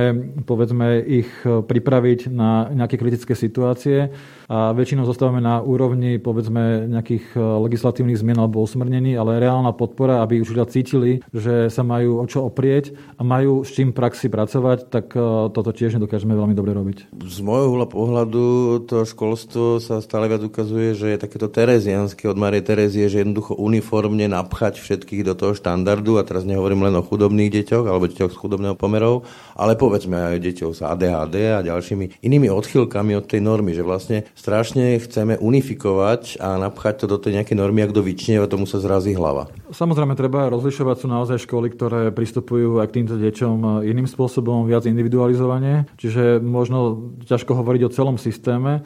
povedzme 0.47 1.03
ich 1.03 1.29
pripraviť 1.43 2.31
na 2.31 2.71
nejaké 2.71 2.95
kritické 2.95 3.35
situácie 3.35 4.15
a 4.47 4.71
väčšinou 4.71 5.03
zostávame 5.03 5.43
na 5.43 5.59
úrovni 5.59 6.17
povedzme 6.21 6.87
nejakých 6.87 7.35
legislatívnych 7.35 8.21
zmien 8.21 8.39
alebo 8.39 8.63
usmrnení, 8.63 9.17
ale 9.17 9.41
reálna 9.41 9.73
podpora, 9.75 10.21
aby 10.21 10.39
učiteľia 10.39 10.71
cítili, 10.71 11.11
že 11.33 11.67
sa 11.67 11.81
majú 11.81 12.21
o 12.21 12.25
čo 12.29 12.45
oprieť 12.47 12.95
a 13.17 13.21
majú 13.25 13.65
s 13.65 13.73
čím 13.75 13.91
praxi 13.91 14.31
pracovať, 14.31 14.87
tak 14.87 15.11
e, 15.17 15.51
toto 15.51 15.75
tiež 15.75 15.99
nedokážeme 15.99 16.31
veľmi 16.31 16.55
dobre 16.55 16.71
robiť. 16.71 16.97
Z 17.25 17.39
môjho 17.43 17.83
pohľadu 17.89 18.43
to 18.87 19.03
školstvo 19.03 19.83
sa 19.83 19.99
stále 19.99 20.31
viac 20.31 20.45
ukazuje, 20.45 20.95
že 20.95 21.11
je 21.11 21.19
takéto 21.19 21.51
terezianské 21.51 22.29
od 22.29 22.39
Marie 22.39 22.63
Terezie, 22.63 23.11
že 23.11 23.21
jednoducho 23.25 23.57
uniformne 23.57 24.29
napchať 24.31 24.79
všetkých 24.79 25.27
do 25.27 25.33
toho 25.35 25.53
štandardu 25.57 26.21
a 26.21 26.23
teraz 26.23 26.47
nehovorím 26.47 26.87
len 26.87 26.95
o 26.95 27.03
chudobných 27.03 27.51
deťoch 27.51 27.85
alebo 27.89 28.07
deťoch 28.07 28.31
z 28.31 28.39
chudobného 28.39 28.75
pomerov, 28.79 29.24
ale 29.55 29.79
povedzme 29.79 30.35
aj 30.35 30.43
deťov 30.43 30.69
s 30.75 30.81
ADHD 30.83 31.35
a 31.55 31.65
ďalšími 31.65 32.19
inými 32.23 32.51
odchylkami 32.51 33.15
od 33.15 33.25
tej 33.25 33.41
normy, 33.43 33.71
že 33.71 33.85
vlastne 33.85 34.27
strašne 34.35 34.99
chceme 34.99 35.39
unifikovať 35.39 36.39
a 36.43 36.59
napchať 36.59 37.03
to 37.03 37.05
do 37.11 37.17
tej 37.19 37.41
nejakej 37.41 37.57
normy, 37.57 37.85
ak 37.85 37.95
do 37.95 38.03
vyčnieva, 38.03 38.51
tomu 38.51 38.67
sa 38.67 38.83
zrazí 38.83 39.15
hlava. 39.15 39.47
Samozrejme, 39.71 40.15
treba 40.19 40.51
rozlišovať, 40.51 40.95
sú 41.01 41.07
naozaj 41.07 41.37
školy, 41.43 41.71
ktoré 41.71 42.11
pristupujú 42.11 42.79
aj 42.83 42.87
k 42.91 42.95
týmto 43.01 43.15
deťom 43.15 43.85
iným 43.87 44.07
spôsobom, 44.07 44.67
viac 44.67 44.87
individualizovane, 44.87 45.87
čiže 45.95 46.43
možno 46.43 47.11
ťažko 47.25 47.55
hovoriť 47.57 47.81
o 47.87 47.93
celom 47.93 48.17
systéme, 48.19 48.83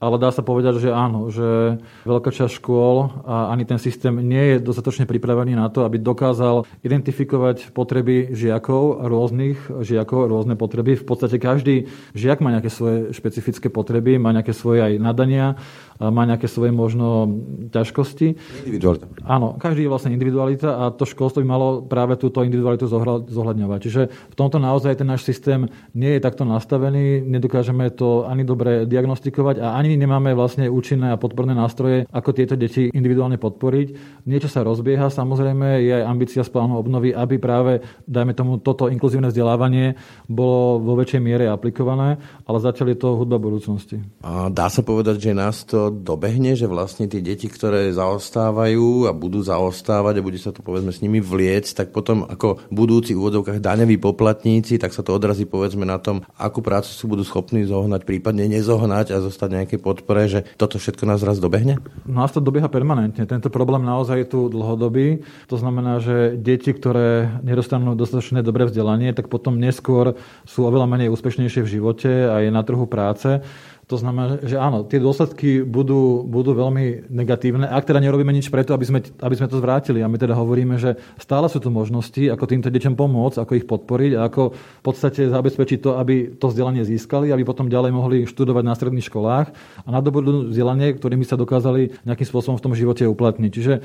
ale 0.00 0.16
dá 0.16 0.32
sa 0.32 0.40
povedať, 0.40 0.80
že 0.80 0.90
áno, 0.90 1.28
že 1.28 1.76
veľká 2.08 2.32
časť 2.32 2.56
škôl 2.56 3.20
a 3.28 3.52
ani 3.52 3.68
ten 3.68 3.76
systém 3.76 4.16
nie 4.16 4.56
je 4.56 4.64
dostatočne 4.64 5.04
pripravený 5.04 5.52
na 5.52 5.68
to, 5.68 5.84
aby 5.84 6.00
dokázal 6.00 6.64
identifikovať 6.80 7.76
potreby 7.76 8.32
žiakov, 8.32 9.04
rôznych 9.04 9.60
žiakov, 9.84 10.32
rôzne 10.32 10.56
potreby. 10.56 10.96
V 10.96 11.04
podstate 11.04 11.36
každý 11.36 11.92
žiak 12.16 12.40
má 12.40 12.48
nejaké 12.48 12.72
svoje 12.72 13.12
špecifické 13.12 13.68
potreby, 13.68 14.16
má 14.16 14.32
nejaké 14.32 14.56
svoje 14.56 14.80
aj 14.80 14.92
nadania, 14.96 15.60
má 16.00 16.24
nejaké 16.24 16.48
svoje 16.48 16.72
možno 16.72 17.28
ťažkosti. 17.68 18.40
Individualita. 18.64 19.04
Áno, 19.28 19.60
každý 19.60 19.84
je 19.84 19.92
vlastne 19.92 20.16
individualita 20.16 20.80
a 20.80 20.84
to 20.88 21.04
školstvo 21.04 21.44
by 21.44 21.48
malo 21.48 21.68
práve 21.84 22.16
túto 22.16 22.40
individualitu 22.40 22.88
zohľadňovať. 23.28 23.78
Čiže 23.84 24.02
v 24.08 24.34
tomto 24.34 24.56
naozaj 24.56 25.04
ten 25.04 25.08
náš 25.08 25.28
systém 25.28 25.68
nie 25.92 26.16
je 26.16 26.24
takto 26.24 26.48
nastavený, 26.48 27.20
nedokážeme 27.20 27.92
to 27.92 28.24
ani 28.24 28.48
dobre 28.48 28.88
diagnostikovať 28.88 29.60
a 29.60 29.76
ani 29.76 30.00
nemáme 30.00 30.32
vlastne 30.32 30.72
účinné 30.72 31.12
a 31.12 31.20
podporné 31.20 31.52
nástroje, 31.52 32.08
ako 32.08 32.32
tieto 32.32 32.56
deti 32.56 32.88
individuálne 32.88 33.36
podporiť. 33.36 33.88
Niečo 34.24 34.48
sa 34.48 34.64
rozbieha, 34.64 35.12
samozrejme 35.12 35.84
je 35.84 35.92
aj 36.00 36.04
ambícia 36.08 36.40
z 36.40 36.48
plánu 36.48 36.80
obnovy, 36.80 37.12
aby 37.12 37.36
práve, 37.36 37.84
dajme 38.08 38.32
tomu, 38.32 38.56
toto 38.56 38.88
inkluzívne 38.88 39.28
vzdelávanie 39.28 40.00
bolo 40.30 40.80
vo 40.80 40.96
väčšej 40.96 41.20
miere 41.20 41.44
aplikované, 41.50 42.16
ale 42.46 42.58
zatiaľ 42.62 42.94
je 42.94 42.98
to 43.02 43.18
hudba 43.18 43.36
budúcnosti. 43.36 43.98
A 44.22 44.48
dá 44.48 44.70
sa 44.70 44.80
povedať, 44.86 45.18
že 45.18 45.36
nás 45.36 45.66
to 45.66 45.89
dobehne, 45.92 46.54
že 46.54 46.70
vlastne 46.70 47.10
tie 47.10 47.18
deti, 47.18 47.50
ktoré 47.50 47.90
zaostávajú 47.90 49.10
a 49.10 49.12
budú 49.12 49.42
zaostávať 49.42 50.20
a 50.20 50.24
bude 50.24 50.38
sa 50.38 50.54
to 50.54 50.62
povedzme 50.62 50.94
s 50.94 51.02
nimi 51.02 51.18
vliecť, 51.18 51.84
tak 51.84 51.88
potom 51.90 52.24
ako 52.24 52.62
budúci 52.70 53.18
úvodovkách 53.18 53.58
daňoví 53.58 53.98
poplatníci, 53.98 54.78
tak 54.78 54.94
sa 54.94 55.02
to 55.02 55.12
odrazí 55.14 55.44
povedzme 55.44 55.82
na 55.82 55.98
tom, 55.98 56.22
akú 56.38 56.62
prácu 56.62 56.90
sú 56.90 57.10
budú 57.10 57.26
schopní 57.26 57.66
zohnať, 57.66 58.06
prípadne 58.06 58.46
nezohnať 58.46 59.12
a 59.12 59.22
zostať 59.22 59.48
nejaké 59.62 59.76
podpore, 59.82 60.30
že 60.30 60.46
toto 60.54 60.78
všetko 60.78 61.04
nás 61.04 61.20
raz 61.26 61.42
dobehne? 61.42 61.82
Nás 62.06 62.30
to 62.30 62.38
dobieha 62.38 62.70
permanentne. 62.70 63.26
Tento 63.26 63.50
problém 63.50 63.82
naozaj 63.82 64.24
je 64.24 64.28
tu 64.30 64.40
dlhodobý. 64.46 65.26
To 65.50 65.56
znamená, 65.58 65.98
že 65.98 66.38
deti, 66.38 66.70
ktoré 66.70 67.40
nedostanú 67.42 67.98
dostatočné 67.98 68.46
dobré 68.46 68.68
vzdelanie, 68.68 69.10
tak 69.16 69.26
potom 69.26 69.58
neskôr 69.58 70.14
sú 70.46 70.64
oveľa 70.68 70.86
menej 70.86 71.12
úspešnejšie 71.12 71.62
v 71.66 71.72
živote 71.80 72.10
a 72.30 72.44
je 72.44 72.50
na 72.52 72.62
trhu 72.62 72.86
práce. 72.86 73.42
To 73.90 73.98
znamená, 73.98 74.38
že 74.46 74.54
áno, 74.54 74.86
tie 74.86 75.02
dôsledky 75.02 75.66
budú, 75.66 76.22
budú 76.22 76.54
veľmi 76.54 77.10
negatívne, 77.10 77.66
ak 77.66 77.90
teda 77.90 77.98
nerobíme 77.98 78.30
nič 78.30 78.46
preto, 78.46 78.70
aby 78.70 78.86
sme, 78.86 79.02
aby 79.02 79.34
sme 79.34 79.50
to 79.50 79.58
zvrátili. 79.58 79.98
A 79.98 80.06
my 80.06 80.14
teda 80.14 80.38
hovoríme, 80.38 80.78
že 80.78 80.94
stále 81.18 81.50
sú 81.50 81.58
tu 81.58 81.74
možnosti, 81.74 82.22
ako 82.30 82.46
týmto 82.46 82.70
deťom 82.70 82.94
pomôcť, 82.94 83.42
ako 83.42 83.52
ich 83.58 83.66
podporiť 83.66 84.12
a 84.14 84.30
ako 84.30 84.54
v 84.54 84.82
podstate 84.86 85.26
zabezpečiť 85.26 85.82
to, 85.82 85.98
aby 85.98 86.38
to 86.38 86.46
vzdelanie 86.54 86.86
získali, 86.86 87.34
aby 87.34 87.42
potom 87.42 87.66
ďalej 87.66 87.90
mohli 87.90 88.30
študovať 88.30 88.62
na 88.62 88.78
stredných 88.78 89.10
školách 89.10 89.50
a 89.82 89.88
nadobudnú 89.90 90.54
vzdelanie, 90.54 90.94
ktorými 90.94 91.26
sa 91.26 91.34
dokázali 91.34 92.06
nejakým 92.06 92.26
spôsobom 92.30 92.62
v 92.62 92.64
tom 92.70 92.78
živote 92.78 93.10
uplatniť. 93.10 93.50
Čiže 93.50 93.74
e, 93.74 93.80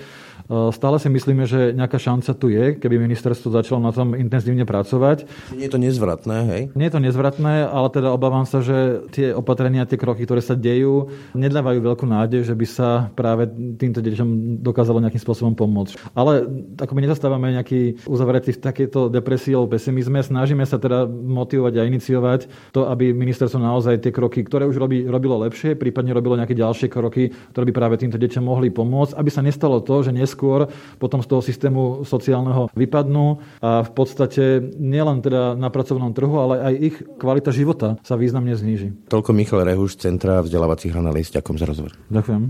stále 0.70 1.02
si 1.02 1.10
myslíme, 1.10 1.50
že 1.50 1.74
nejaká 1.74 1.98
šanca 1.98 2.38
tu 2.38 2.54
je, 2.54 2.78
keby 2.78 3.02
ministerstvo 3.02 3.50
začalo 3.50 3.82
na 3.82 3.90
tom 3.90 4.14
intenzívne 4.14 4.70
pracovať. 4.70 5.26
Nie 5.58 5.66
je 5.66 5.74
to 5.74 5.82
nezvratné, 5.82 6.38
hej? 6.46 6.62
Nie 6.78 6.94
je 6.94 6.94
to 6.94 7.02
nezvratné, 7.02 7.66
ale 7.66 7.88
teda 7.90 8.14
obávam 8.14 8.46
sa, 8.46 8.62
že 8.62 9.02
tie 9.10 9.34
opatrenia, 9.34 9.90
tie 9.90 9.95
kroky, 9.98 10.24
ktoré 10.24 10.42
sa 10.44 10.56
dejú, 10.58 11.10
nedávajú 11.36 11.80
veľkú 11.82 12.06
nádej, 12.06 12.48
že 12.48 12.56
by 12.56 12.68
sa 12.68 12.90
práve 13.14 13.48
týmto 13.80 14.00
deťom 14.00 14.62
dokázalo 14.62 15.02
nejakým 15.04 15.22
spôsobom 15.22 15.54
pomôcť. 15.58 16.16
Ale 16.16 16.46
ako 16.80 16.92
my 16.96 17.02
nezastávame 17.06 17.56
nejaký 17.56 18.06
uzavretý 18.06 18.56
v 18.56 18.64
takéto 18.64 19.08
depresii 19.08 19.56
alebo 19.56 19.76
pesimizme, 19.76 20.22
snažíme 20.22 20.64
sa 20.68 20.78
teda 20.78 21.08
motivovať 21.08 21.74
a 21.80 21.88
iniciovať 21.88 22.42
to, 22.72 22.88
aby 22.88 23.16
ministerstvo 23.16 23.60
naozaj 23.60 24.04
tie 24.04 24.12
kroky, 24.12 24.44
ktoré 24.44 24.68
už 24.68 24.78
robí, 24.78 25.08
robilo 25.08 25.40
lepšie, 25.42 25.80
prípadne 25.80 26.12
robilo 26.12 26.36
nejaké 26.36 26.58
ďalšie 26.58 26.88
kroky, 26.92 27.32
ktoré 27.52 27.64
by 27.72 27.74
práve 27.74 27.96
týmto 28.02 28.20
deťom 28.20 28.44
mohli 28.44 28.70
pomôcť, 28.70 29.16
aby 29.16 29.30
sa 29.32 29.42
nestalo 29.42 29.82
to, 29.82 30.04
že 30.04 30.12
neskôr 30.12 30.68
potom 31.00 31.22
z 31.24 31.28
toho 31.30 31.42
systému 31.42 32.04
sociálneho 32.04 32.70
vypadnú 32.74 33.40
a 33.62 33.82
v 33.86 33.92
podstate 33.96 34.60
nielen 34.76 35.22
teda 35.22 35.56
na 35.56 35.70
pracovnom 35.72 36.12
trhu, 36.12 36.36
ale 36.38 36.56
aj 36.62 36.74
ich 36.76 36.96
kvalita 37.18 37.50
života 37.54 37.98
sa 38.02 38.20
významne 38.20 38.54
zníži. 38.54 38.94
Toľko 39.10 39.32
Michal 39.32 39.64
Rehu 39.66 39.85
už 39.86 40.02
Centra 40.02 40.42
vzdelávacích 40.42 40.98
analýz. 40.98 41.30
Ďakujem 41.30 41.58
za 41.62 41.66
rozhovor. 41.70 41.94
Ďakujem. 42.10 42.42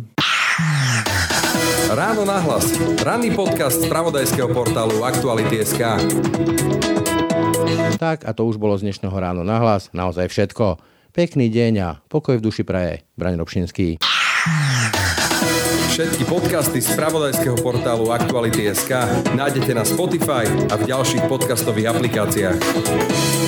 Ráno 1.91 2.23
nahlas. 2.23 2.71
Ranný 3.03 3.35
podcast 3.35 3.83
z 3.83 3.91
pravodajského 3.91 4.47
portálu 4.55 5.03
Aktuality.sk 5.03 5.99
Tak 7.99 8.23
a 8.23 8.31
to 8.31 8.47
už 8.47 8.55
bolo 8.55 8.79
z 8.79 8.87
dnešného 8.87 9.13
Ráno 9.13 9.43
nahlas. 9.43 9.91
Naozaj 9.91 10.31
všetko. 10.31 10.79
Pekný 11.11 11.51
deň 11.51 11.73
a 11.83 11.89
pokoj 12.07 12.39
v 12.39 12.43
duši 12.43 12.63
praje. 12.63 13.03
Braň 13.19 13.39
Robšinský. 13.43 13.99
Všetky 15.95 16.27
podcasty 16.27 16.83
z 16.83 16.91
pravodajského 16.91 17.55
portálu 17.59 18.11
Aktuality.sk 18.11 18.91
nájdete 19.31 19.71
na 19.71 19.87
Spotify 19.87 20.43
a 20.67 20.75
v 20.75 20.83
ďalších 20.91 21.23
podcastových 21.31 21.95
aplikáciách. 21.95 23.44